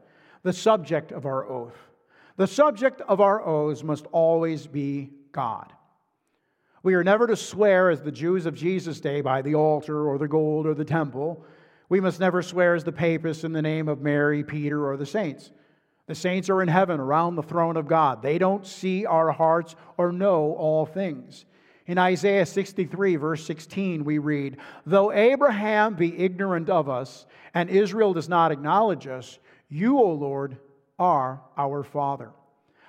the 0.42 0.52
subject 0.52 1.12
of 1.12 1.24
our 1.24 1.48
oath. 1.48 1.76
The 2.36 2.46
subject 2.46 3.00
of 3.02 3.20
our 3.20 3.44
oaths 3.44 3.84
must 3.84 4.06
always 4.06 4.66
be 4.66 5.10
God. 5.32 5.72
We 6.82 6.94
are 6.94 7.04
never 7.04 7.26
to 7.26 7.36
swear 7.36 7.90
as 7.90 8.02
the 8.02 8.12
Jews 8.12 8.44
of 8.44 8.54
Jesus' 8.54 9.00
day 9.00 9.20
by 9.20 9.42
the 9.42 9.54
altar 9.54 10.08
or 10.08 10.18
the 10.18 10.28
gold 10.28 10.66
or 10.66 10.74
the 10.74 10.84
temple. 10.84 11.44
We 11.88 12.00
must 12.00 12.20
never 12.20 12.42
swear 12.42 12.74
as 12.74 12.84
the 12.84 12.92
papists 12.92 13.44
in 13.44 13.52
the 13.52 13.62
name 13.62 13.88
of 13.88 14.00
Mary, 14.00 14.42
Peter, 14.42 14.88
or 14.88 14.96
the 14.96 15.06
saints. 15.06 15.52
The 16.06 16.14
saints 16.14 16.50
are 16.50 16.60
in 16.60 16.68
heaven 16.68 16.98
around 16.98 17.36
the 17.36 17.42
throne 17.42 17.76
of 17.76 17.86
God. 17.86 18.22
They 18.22 18.38
don't 18.38 18.66
see 18.66 19.06
our 19.06 19.30
hearts 19.30 19.76
or 19.96 20.10
know 20.10 20.54
all 20.54 20.84
things. 20.84 21.44
In 21.86 21.98
Isaiah 21.98 22.46
63, 22.46 23.16
verse 23.16 23.44
16, 23.44 24.04
we 24.04 24.18
read, 24.18 24.56
Though 24.86 25.12
Abraham 25.12 25.94
be 25.94 26.16
ignorant 26.18 26.68
of 26.68 26.88
us, 26.88 27.26
and 27.54 27.70
Israel 27.70 28.12
does 28.12 28.28
not 28.28 28.52
acknowledge 28.52 29.06
us, 29.06 29.38
you, 29.68 29.98
O 29.98 30.12
Lord, 30.12 30.58
are 30.98 31.40
our 31.56 31.82
Father. 31.82 32.30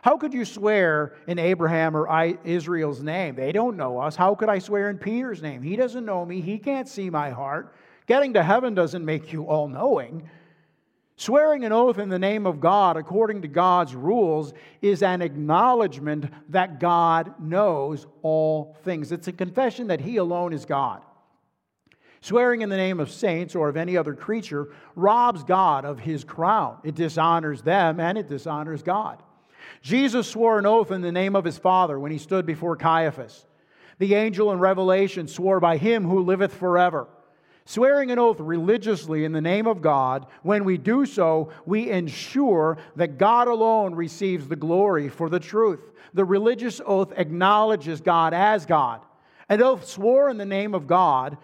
How 0.03 0.17
could 0.17 0.33
you 0.33 0.43
swear 0.43 1.13
in 1.27 1.39
Abraham 1.39 1.95
or 1.95 2.35
Israel's 2.43 3.01
name? 3.01 3.35
They 3.35 3.53
don't 3.53 3.77
know 3.77 3.99
us. 3.99 4.17
How 4.17 4.35
could 4.35 4.49
I 4.49 4.59
swear 4.59 4.89
in 4.89 4.97
Peter's 4.97 5.41
name? 5.41 5.61
He 5.61 5.77
doesn't 5.77 6.03
know 6.03 6.25
me. 6.25 6.41
He 6.41 6.57
can't 6.57 6.89
see 6.89 7.09
my 7.09 7.29
heart. 7.29 7.73
Getting 8.05 8.33
to 8.33 8.43
heaven 8.43 8.75
doesn't 8.75 9.05
make 9.05 9.31
you 9.31 9.45
all 9.45 9.69
knowing. 9.69 10.29
Swearing 11.15 11.63
an 11.63 11.71
oath 11.71 11.99
in 11.99 12.09
the 12.09 12.19
name 12.19 12.45
of 12.45 12.59
God, 12.59 12.97
according 12.97 13.43
to 13.43 13.47
God's 13.47 13.95
rules, 13.95 14.53
is 14.81 15.03
an 15.03 15.21
acknowledgement 15.21 16.25
that 16.49 16.81
God 16.81 17.35
knows 17.39 18.05
all 18.23 18.75
things. 18.83 19.13
It's 19.13 19.29
a 19.29 19.31
confession 19.31 19.87
that 19.87 20.01
He 20.01 20.17
alone 20.17 20.51
is 20.51 20.65
God. 20.65 21.01
Swearing 22.19 22.61
in 22.61 22.67
the 22.67 22.75
name 22.75 22.99
of 22.99 23.09
saints 23.09 23.55
or 23.55 23.69
of 23.69 23.77
any 23.77 23.95
other 23.95 24.15
creature 24.15 24.67
robs 24.97 25.45
God 25.45 25.85
of 25.85 25.99
His 25.99 26.25
crown. 26.25 26.79
It 26.83 26.95
dishonors 26.95 27.61
them 27.61 28.01
and 28.01 28.17
it 28.17 28.27
dishonors 28.27 28.83
God. 28.83 29.23
Jesus 29.81 30.27
swore 30.27 30.59
an 30.59 30.65
oath 30.65 30.91
in 30.91 31.01
the 31.01 31.11
name 31.11 31.35
of 31.35 31.45
his 31.45 31.57
Father 31.57 31.99
when 31.99 32.11
he 32.11 32.17
stood 32.17 32.45
before 32.45 32.75
Caiaphas. 32.75 33.45
The 33.99 34.15
angel 34.15 34.51
in 34.51 34.59
Revelation 34.59 35.27
swore 35.27 35.59
by 35.59 35.77
him 35.77 36.05
who 36.05 36.23
liveth 36.23 36.53
forever. 36.53 37.07
Swearing 37.65 38.11
an 38.11 38.19
oath 38.19 38.39
religiously 38.39 39.23
in 39.23 39.31
the 39.31 39.41
name 39.41 39.67
of 39.67 39.81
God, 39.81 40.27
when 40.41 40.65
we 40.65 40.77
do 40.77 41.05
so, 41.05 41.49
we 41.65 41.89
ensure 41.89 42.77
that 42.97 43.17
God 43.17 43.47
alone 43.47 43.95
receives 43.95 44.47
the 44.47 44.55
glory 44.55 45.07
for 45.07 45.29
the 45.29 45.39
truth. 45.39 45.79
The 46.13 46.25
religious 46.25 46.81
oath 46.85 47.13
acknowledges 47.15 48.01
God 48.01 48.33
as 48.33 48.65
God. 48.65 49.01
An 49.47 49.61
oath 49.61 49.87
swore 49.87 50.29
in 50.29 50.37
the 50.37 50.45
name 50.45 50.75
of 50.75 50.87
God, 50.87 51.37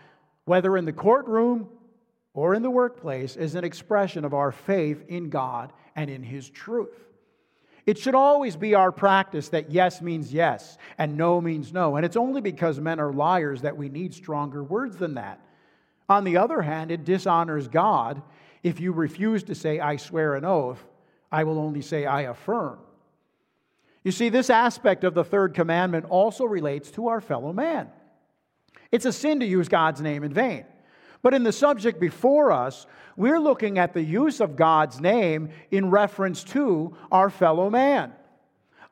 whether 0.46 0.76
in 0.76 0.86
the 0.86 0.94
courtroom 0.94 1.70
or 2.34 2.54
in 2.54 2.64
the 2.64 2.70
workplace, 2.70 3.38
is 3.38 3.56
an 3.56 3.64
expression 3.64 4.26
of 4.26 4.34
our 4.34 4.52
faith 4.52 5.04
in 5.08 5.30
God 5.30 5.72
and 5.96 6.10
in 6.10 6.24
His 6.24 6.50
truth. 6.50 7.09
It 7.90 7.98
should 7.98 8.14
always 8.14 8.56
be 8.56 8.76
our 8.76 8.92
practice 8.92 9.50
that 9.50 9.72
yes 9.72 10.00
means 10.00 10.32
yes 10.32 10.78
and 11.00 11.18
no 11.18 11.42
means 11.42 11.74
no. 11.74 11.96
And 11.96 12.06
it's 12.06 12.16
only 12.16 12.40
because 12.40 12.80
men 12.80 13.00
are 13.00 13.12
liars 13.12 13.64
that 13.64 13.76
we 13.76 13.90
need 13.90 14.14
stronger 14.14 14.64
words 14.64 14.96
than 14.96 15.16
that. 15.16 15.42
On 16.08 16.24
the 16.24 16.38
other 16.38 16.62
hand, 16.62 16.92
it 16.92 17.04
dishonors 17.04 17.68
God 17.68 18.22
if 18.62 18.80
you 18.80 18.92
refuse 18.92 19.42
to 19.46 19.56
say, 19.56 19.80
I 19.80 19.96
swear 19.96 20.36
an 20.36 20.46
oath, 20.46 20.86
I 21.32 21.46
will 21.46 21.58
only 21.58 21.82
say, 21.82 22.06
I 22.06 22.22
affirm. 22.22 22.78
You 24.04 24.12
see, 24.12 24.30
this 24.30 24.52
aspect 24.52 25.04
of 25.04 25.16
the 25.16 25.24
third 25.24 25.56
commandment 25.56 26.06
also 26.06 26.46
relates 26.46 26.92
to 26.92 27.08
our 27.08 27.22
fellow 27.22 27.54
man. 27.54 27.90
It's 28.92 29.06
a 29.06 29.12
sin 29.12 29.40
to 29.40 29.48
use 29.48 29.68
God's 29.68 30.00
name 30.00 30.24
in 30.24 30.32
vain. 30.32 30.66
But 31.22 31.34
in 31.34 31.44
the 31.44 31.52
subject 31.52 32.00
before 32.00 32.52
us, 32.52 32.86
we're 33.18 33.40
looking 33.40 33.78
at 33.78 33.94
the 33.94 34.04
use 34.04 34.40
of 34.40 34.56
God's 34.56 35.02
name 35.02 35.50
in 35.72 35.90
reference 35.90 36.44
to 36.46 36.96
our 37.12 37.30
fellow 37.30 37.70
man. 37.70 38.14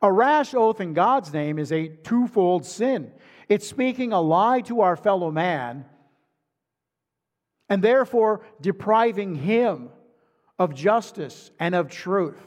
A 0.02 0.12
rash 0.12 0.54
oath 0.54 0.80
in 0.80 0.94
God's 0.94 1.32
name 1.32 1.58
is 1.58 1.72
a 1.72 1.88
twofold 1.88 2.64
sin. 2.64 3.10
It's 3.48 3.66
speaking 3.66 4.12
a 4.12 4.20
lie 4.20 4.60
to 4.62 4.82
our 4.82 4.96
fellow 4.96 5.30
man 5.30 5.86
and 7.68 7.82
therefore 7.82 8.42
depriving 8.60 9.34
him 9.34 9.90
of 10.58 10.74
justice 10.74 11.50
and 11.58 11.74
of 11.74 11.90
truth. 11.90 12.40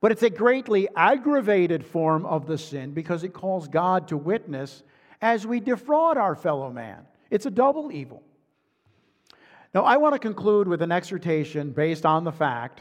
But 0.00 0.12
it's 0.12 0.22
a 0.22 0.30
greatly 0.30 0.88
aggravated 0.94 1.84
form 1.84 2.26
of 2.26 2.46
the 2.46 2.58
sin 2.58 2.92
because 2.92 3.24
it 3.24 3.32
calls 3.32 3.68
God 3.68 4.08
to 4.08 4.16
witness 4.16 4.82
as 5.20 5.46
we 5.46 5.60
defraud 5.60 6.16
our 6.16 6.34
fellow 6.34 6.70
man. 6.70 7.06
It's 7.30 7.46
a 7.46 7.50
double 7.50 7.90
evil. 7.90 8.22
Now, 9.76 9.84
I 9.84 9.98
want 9.98 10.14
to 10.14 10.18
conclude 10.18 10.66
with 10.68 10.80
an 10.80 10.90
exhortation 10.90 11.70
based 11.70 12.06
on 12.06 12.24
the 12.24 12.32
fact, 12.32 12.80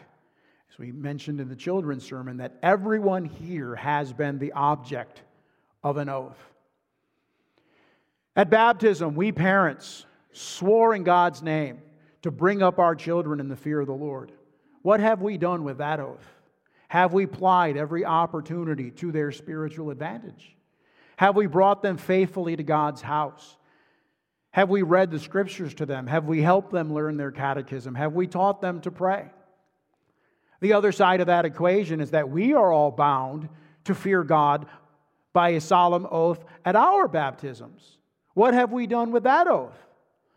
as 0.71 0.79
we 0.79 0.93
mentioned 0.93 1.41
in 1.41 1.49
the 1.49 1.55
children's 1.57 2.05
sermon, 2.05 2.37
that 2.37 2.57
everyone 2.63 3.25
here 3.25 3.75
has 3.75 4.13
been 4.13 4.39
the 4.39 4.53
object 4.53 5.21
of 5.83 5.97
an 5.97 6.07
oath. 6.07 6.39
At 8.37 8.49
baptism, 8.49 9.13
we 9.13 9.33
parents 9.33 10.05
swore 10.31 10.95
in 10.95 11.03
God's 11.03 11.43
name 11.43 11.81
to 12.21 12.31
bring 12.31 12.63
up 12.63 12.79
our 12.79 12.95
children 12.95 13.41
in 13.41 13.49
the 13.49 13.57
fear 13.57 13.81
of 13.81 13.87
the 13.87 13.93
Lord. 13.93 14.31
What 14.81 15.01
have 15.01 15.21
we 15.21 15.37
done 15.37 15.65
with 15.65 15.79
that 15.79 15.99
oath? 15.99 16.25
Have 16.87 17.11
we 17.11 17.25
plied 17.25 17.75
every 17.75 18.05
opportunity 18.05 18.89
to 18.91 19.11
their 19.11 19.33
spiritual 19.33 19.89
advantage? 19.89 20.55
Have 21.17 21.35
we 21.35 21.47
brought 21.47 21.81
them 21.81 21.97
faithfully 21.97 22.55
to 22.55 22.63
God's 22.63 23.01
house? 23.01 23.57
Have 24.55 24.69
we 24.69 24.83
read 24.83 25.11
the 25.11 25.19
scriptures 25.19 25.73
to 25.73 25.85
them? 25.85 26.07
Have 26.07 26.27
we 26.27 26.41
helped 26.41 26.71
them 26.71 26.93
learn 26.93 27.17
their 27.17 27.29
catechism? 27.29 27.93
Have 27.93 28.13
we 28.13 28.25
taught 28.25 28.61
them 28.61 28.79
to 28.81 28.89
pray? 28.89 29.25
The 30.61 30.71
other 30.71 30.93
side 30.93 31.19
of 31.19 31.27
that 31.27 31.43
equation 31.43 31.99
is 31.99 32.11
that 32.11 32.29
we 32.29 32.53
are 32.53 32.71
all 32.71 32.89
bound 32.89 33.49
to 33.83 33.93
fear 33.93 34.23
God 34.23 34.65
by 35.33 35.49
a 35.49 35.59
solemn 35.59 36.07
oath 36.09 36.41
at 36.63 36.77
our 36.77 37.09
baptisms. 37.09 37.97
What 38.33 38.53
have 38.53 38.71
we 38.71 38.87
done 38.87 39.11
with 39.11 39.23
that 39.23 39.47
oath? 39.47 39.77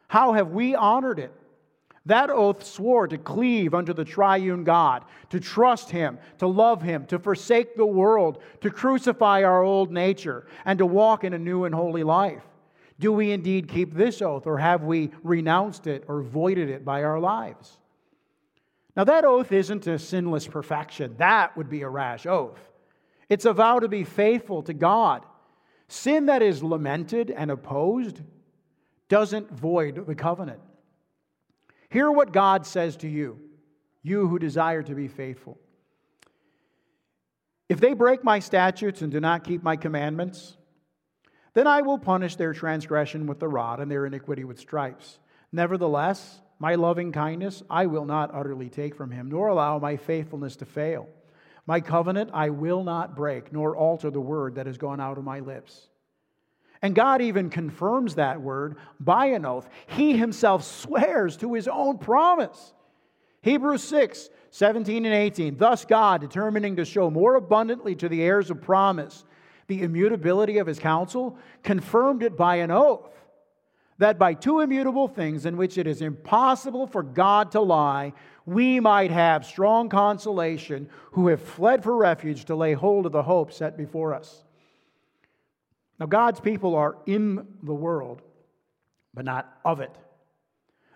How 0.09 0.33
have 0.33 0.51
we 0.51 0.75
honored 0.75 1.21
it? 1.21 1.33
That 2.05 2.29
oath 2.29 2.65
swore 2.67 3.07
to 3.07 3.19
cleave 3.19 3.73
unto 3.73 3.93
the 3.93 4.05
triune 4.05 4.65
God, 4.65 5.05
to 5.31 5.39
trust 5.39 5.91
Him, 5.91 6.19
to 6.39 6.49
love 6.49 6.83
Him, 6.83 7.07
to 7.07 7.21
forsake 7.21 7.77
the 7.77 7.87
world, 7.87 8.43
to 8.63 8.71
crucify 8.71 9.45
our 9.45 9.63
old 9.63 9.93
nature, 9.93 10.45
and 10.65 10.77
to 10.81 10.87
walk 10.87 11.23
in 11.23 11.35
a 11.35 11.39
new 11.39 11.67
and 11.67 11.73
holy 11.73 12.03
life. 12.03 12.43
Do 13.01 13.13
we 13.13 13.31
indeed 13.31 13.69
keep 13.69 13.95
this 13.95 14.21
oath, 14.21 14.47
or 14.47 14.59
have 14.59 14.83
we 14.83 15.11
renounced 15.23 15.87
it 15.87 16.05
or 16.09 16.23
voided 16.23 16.69
it 16.69 16.85
by 16.85 17.05
our 17.05 17.21
lives? 17.21 17.79
Now, 18.97 19.05
that 19.05 19.25
oath 19.25 19.53
isn't 19.53 19.87
a 19.87 19.99
sinless 19.99 20.49
perfection. 20.49 21.15
That 21.19 21.57
would 21.57 21.71
be 21.71 21.83
a 21.83 21.89
rash 21.89 22.27
oath. 22.27 22.59
It's 23.29 23.45
a 23.45 23.53
vow 23.53 23.79
to 23.79 23.89
be 23.89 24.03
faithful 24.03 24.63
to 24.65 24.75
God. 24.75 25.25
Sin 25.87 26.27
that 26.27 26.43
is 26.43 26.63
lamented 26.63 27.31
and 27.31 27.51
opposed 27.51 28.21
doesn't 29.09 29.51
void 29.53 30.05
the 30.07 30.15
covenant. 30.15 30.61
Hear 31.89 32.11
what 32.11 32.33
God 32.33 32.67
says 32.67 32.97
to 32.99 33.09
you, 33.09 33.39
you 34.03 34.29
who 34.29 34.39
desire 34.39 34.83
to 34.83 34.95
be 34.95 35.09
faithful. 35.09 35.59
If 37.69 37.81
they 37.81 37.95
break 37.95 38.25
my 38.25 38.41
statutes 38.41 39.01
and 39.01 39.11
do 39.11 39.21
not 39.21 39.45
keep 39.45 39.63
my 39.63 39.77
commandments, 39.77 40.58
then 41.59 41.67
I 41.67 41.83
will 41.83 41.99
punish 41.99 42.37
their 42.37 42.53
transgression 42.53 43.27
with 43.27 43.41
the 43.41 43.49
rod 43.49 43.81
and 43.81 43.91
their 43.91 44.07
iniquity 44.07 44.45
with 44.45 44.61
stripes. 44.61 45.19
Nevertheless, 45.51 46.41
my 46.61 46.77
loving 46.77 47.11
kindness 47.11 47.65
I 47.69 47.87
will 47.87 48.05
not 48.05 48.33
utterly 48.33 48.69
take 48.69 48.95
from 48.95 49.11
him, 49.11 49.29
nor 49.29 49.49
allow 49.49 49.81
my 49.81 49.97
faithfulness 49.97 50.55
to 50.57 50.65
fail. 50.65 51.09
My 51.67 51.81
covenant 51.81 52.31
I 52.33 52.51
will 52.51 52.85
not 52.85 53.17
break, 53.17 53.53
nor 53.53 53.77
alter 53.77 54.09
the 54.09 54.21
word 54.21 54.55
that 54.55 54.67
has 54.67 54.79
gone 54.79 55.01
out 55.01 55.19
of 55.19 55.25
my 55.25 55.41
lips. 55.41 55.89
And 56.81 56.95
God 56.95 57.21
even 57.23 57.51
confirms 57.51 58.15
that 58.15 58.41
word 58.41 58.77
by 59.01 59.27
an 59.27 59.45
oath. 59.45 59.69
He 59.89 60.17
himself 60.17 60.63
swears 60.63 61.37
to 61.39 61.55
his 61.55 61.67
own 61.67 61.99
promise. 61.99 62.73
Hebrews 63.43 63.83
6, 63.83 64.31
17 64.53 65.05
and 65.05 65.15
18. 65.15 65.57
Thus, 65.57 65.85
God, 65.85 66.21
determining 66.21 66.77
to 66.77 66.85
show 66.85 67.11
more 67.11 67.35
abundantly 67.35 67.97
to 67.97 68.09
the 68.09 68.23
heirs 68.23 68.49
of 68.49 68.63
promise 68.63 69.25
the 69.69 69.83
immutability 69.83 70.59
of 70.59 70.67
his 70.67 70.79
counsel, 70.79 71.39
confirmed 71.63 72.23
it 72.23 72.37
by 72.37 72.57
an 72.57 72.71
oath 72.71 73.19
that 73.99 74.19
by 74.19 74.33
two 74.33 74.61
immutable 74.61 75.09
things 75.09 75.45
in 75.45 75.57
which 75.57 75.77
it 75.77 75.87
is 75.87 76.03
impossible 76.03 76.87
for 76.87 77.03
God 77.03 77.51
to 77.53 77.61
lie, 77.61 78.13
we 78.47 78.81
might 78.81 79.11
have 79.11 79.45
strong 79.45 79.89
consolation 79.89 80.89
who 81.13 81.29
have 81.29 81.43
fled 81.43 81.83
for 81.83 81.97
refuge 81.97 82.45
to 82.47 82.55
lay 82.55 82.73
hold 82.73 83.07
of 83.07 83.13
the 83.13 83.23
hope 83.23 83.53
set 83.53 83.77
before 83.77 84.15
us. 84.15 84.45
Now, 85.99 86.07
God's 86.07 86.39
people 86.39 86.77
are 86.77 86.97
in 87.07 87.47
the 87.65 87.75
world, 87.75 88.23
but 89.13 89.25
not 89.25 89.53
of 89.65 89.81
it. 89.81 89.95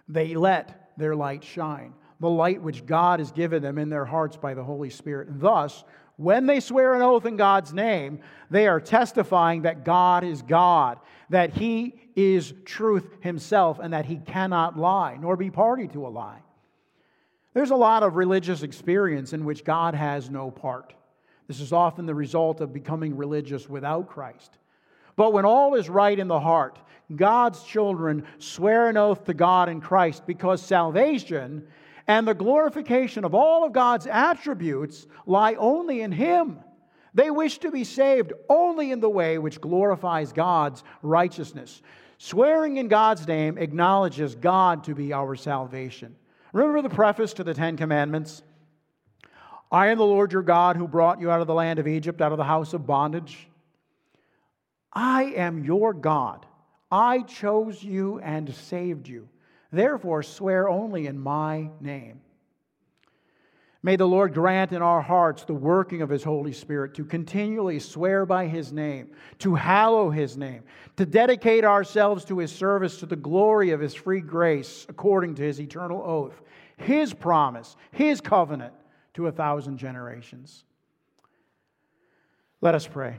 They 0.08 0.35
let 0.37 0.92
their 0.96 1.16
light 1.16 1.42
shine, 1.42 1.94
the 2.20 2.30
light 2.30 2.62
which 2.62 2.87
God 2.87 3.18
has 3.18 3.32
given 3.32 3.62
them 3.62 3.78
in 3.78 3.90
their 3.90 4.04
hearts 4.04 4.37
by 4.37 4.54
the 4.54 4.62
Holy 4.62 4.90
Spirit. 4.90 5.26
And 5.26 5.40
thus, 5.40 5.82
when 6.16 6.46
they 6.46 6.61
swear 6.61 6.94
an 6.94 7.03
oath 7.03 7.27
in 7.27 7.37
God's 7.37 7.72
name, 7.72 8.20
they 8.51 8.68
are 8.68 8.81
testifying 8.81 9.62
that 9.62 9.85
God 9.85 10.25
is 10.25 10.42
God, 10.42 10.98
that 11.31 11.55
He 11.55 11.94
is 12.14 12.53
truth 12.64 13.09
Himself, 13.20 13.79
and 13.79 13.92
that 13.92 14.07
He 14.07 14.16
cannot 14.16 14.79
lie, 14.79 15.16
nor 15.20 15.37
be 15.37 15.51
party 15.51 15.88
to 15.88 16.07
a 16.07 16.09
lie. 16.09 16.40
There's 17.55 17.70
a 17.70 17.77
lot 17.77 18.03
of 18.03 18.16
religious 18.16 18.62
experience 18.62 19.33
in 19.33 19.44
which 19.44 19.64
God 19.64 19.94
has 19.94 20.31
no 20.31 20.51
part. 20.51 20.94
This 21.48 21.61
is 21.61 21.72
often 21.72 22.07
the 22.07 22.14
result 22.14 22.61
of 22.61 22.72
becoming 22.72 23.16
religious 23.16 23.68
without 23.68 24.09
Christ. 24.09 24.59
But 25.16 25.33
when 25.33 25.44
all 25.44 25.75
is 25.75 25.90
right 25.90 26.18
in 26.18 26.29
the 26.29 26.40
heart, 26.40 26.79
God's 27.14 27.62
children 27.64 28.25
swear 28.38 28.88
an 28.88 28.96
oath 28.96 29.25
to 29.25 29.35
God 29.35 29.68
in 29.68 29.81
Christ 29.81 30.27
because 30.27 30.62
salvation 30.62 31.66
and 32.07 32.27
the 32.27 32.35
glorification 32.35 33.25
of 33.25 33.35
all 33.35 33.65
of 33.65 33.73
God's 33.73 34.07
attributes 34.07 35.07
lie 35.27 35.55
only 35.55 36.01
in 36.01 36.12
Him. 36.12 36.59
They 37.15 37.31
wish 37.31 37.59
to 37.59 37.71
be 37.71 37.85
saved 37.85 38.33
only 38.49 38.91
in 38.91 39.01
the 39.01 39.11
way 39.11 39.38
which 39.38 39.61
glorifies 39.61 40.33
God's 40.33 40.83
righteousness. 41.03 41.83
Swearing 42.19 42.77
in 42.77 42.88
God's 42.88 43.27
name 43.27 43.59
acknowledges 43.59 44.35
God 44.35 44.85
to 44.85 44.95
be 44.95 45.12
our 45.12 45.35
salvation. 45.37 46.17
Remember 46.53 46.83
the 46.83 46.95
preface 46.95 47.33
to 47.35 47.45
the 47.45 47.55
Ten 47.55 47.77
Commandments? 47.77 48.43
I 49.71 49.88
am 49.88 49.99
the 49.99 50.05
Lord 50.05 50.33
your 50.33 50.43
God 50.43 50.77
who 50.77 50.87
brought 50.87 51.21
you 51.21 51.31
out 51.31 51.41
of 51.41 51.47
the 51.47 51.55
land 51.55 51.79
of 51.79 51.88
Egypt, 51.88 52.21
out 52.21 52.33
of 52.33 52.38
the 52.38 52.45
house 52.45 52.75
of 52.75 52.87
bondage. 52.87 53.49
I 54.93 55.25
am 55.25 55.65
your 55.65 55.95
God. 55.95 56.45
I 56.91 57.23
chose 57.23 57.83
you 57.83 58.19
and 58.21 58.55
saved 58.55 59.09
you. 59.09 59.29
Therefore, 59.72 60.22
swear 60.22 60.68
only 60.68 61.06
in 61.06 61.18
my 61.18 61.70
name. 61.80 62.20
May 63.82 63.96
the 63.96 64.06
Lord 64.06 64.32
grant 64.32 64.70
in 64.70 64.80
our 64.80 65.00
hearts 65.00 65.44
the 65.44 65.54
working 65.54 66.02
of 66.02 66.11
His 66.11 66.22
Holy 66.22 66.52
Spirit 66.52 66.94
to 66.94 67.04
continually 67.04 67.80
swear 67.80 68.24
by 68.24 68.46
His 68.46 68.72
name, 68.72 69.11
to 69.40 69.56
hallow 69.56 70.11
His 70.11 70.37
name, 70.37 70.62
to 70.96 71.04
dedicate 71.04 71.64
ourselves 71.64 72.24
to 72.26 72.38
His 72.38 72.52
service 72.52 72.98
to 72.98 73.06
the 73.06 73.16
glory 73.16 73.70
of 73.70 73.80
His 73.80 73.94
free 73.94 74.20
grace 74.20 74.87
according 74.88 75.35
to 75.37 75.42
His 75.42 75.61
eternal 75.61 76.00
oath, 76.00 76.40
His 76.76 77.12
promise, 77.12 77.74
His 77.90 78.20
covenant 78.20 78.74
to 79.14 79.26
a 79.26 79.32
thousand 79.32 79.78
generations. 79.78 80.62
Let 82.61 82.76
us 82.76 82.87
pray. 82.87 83.18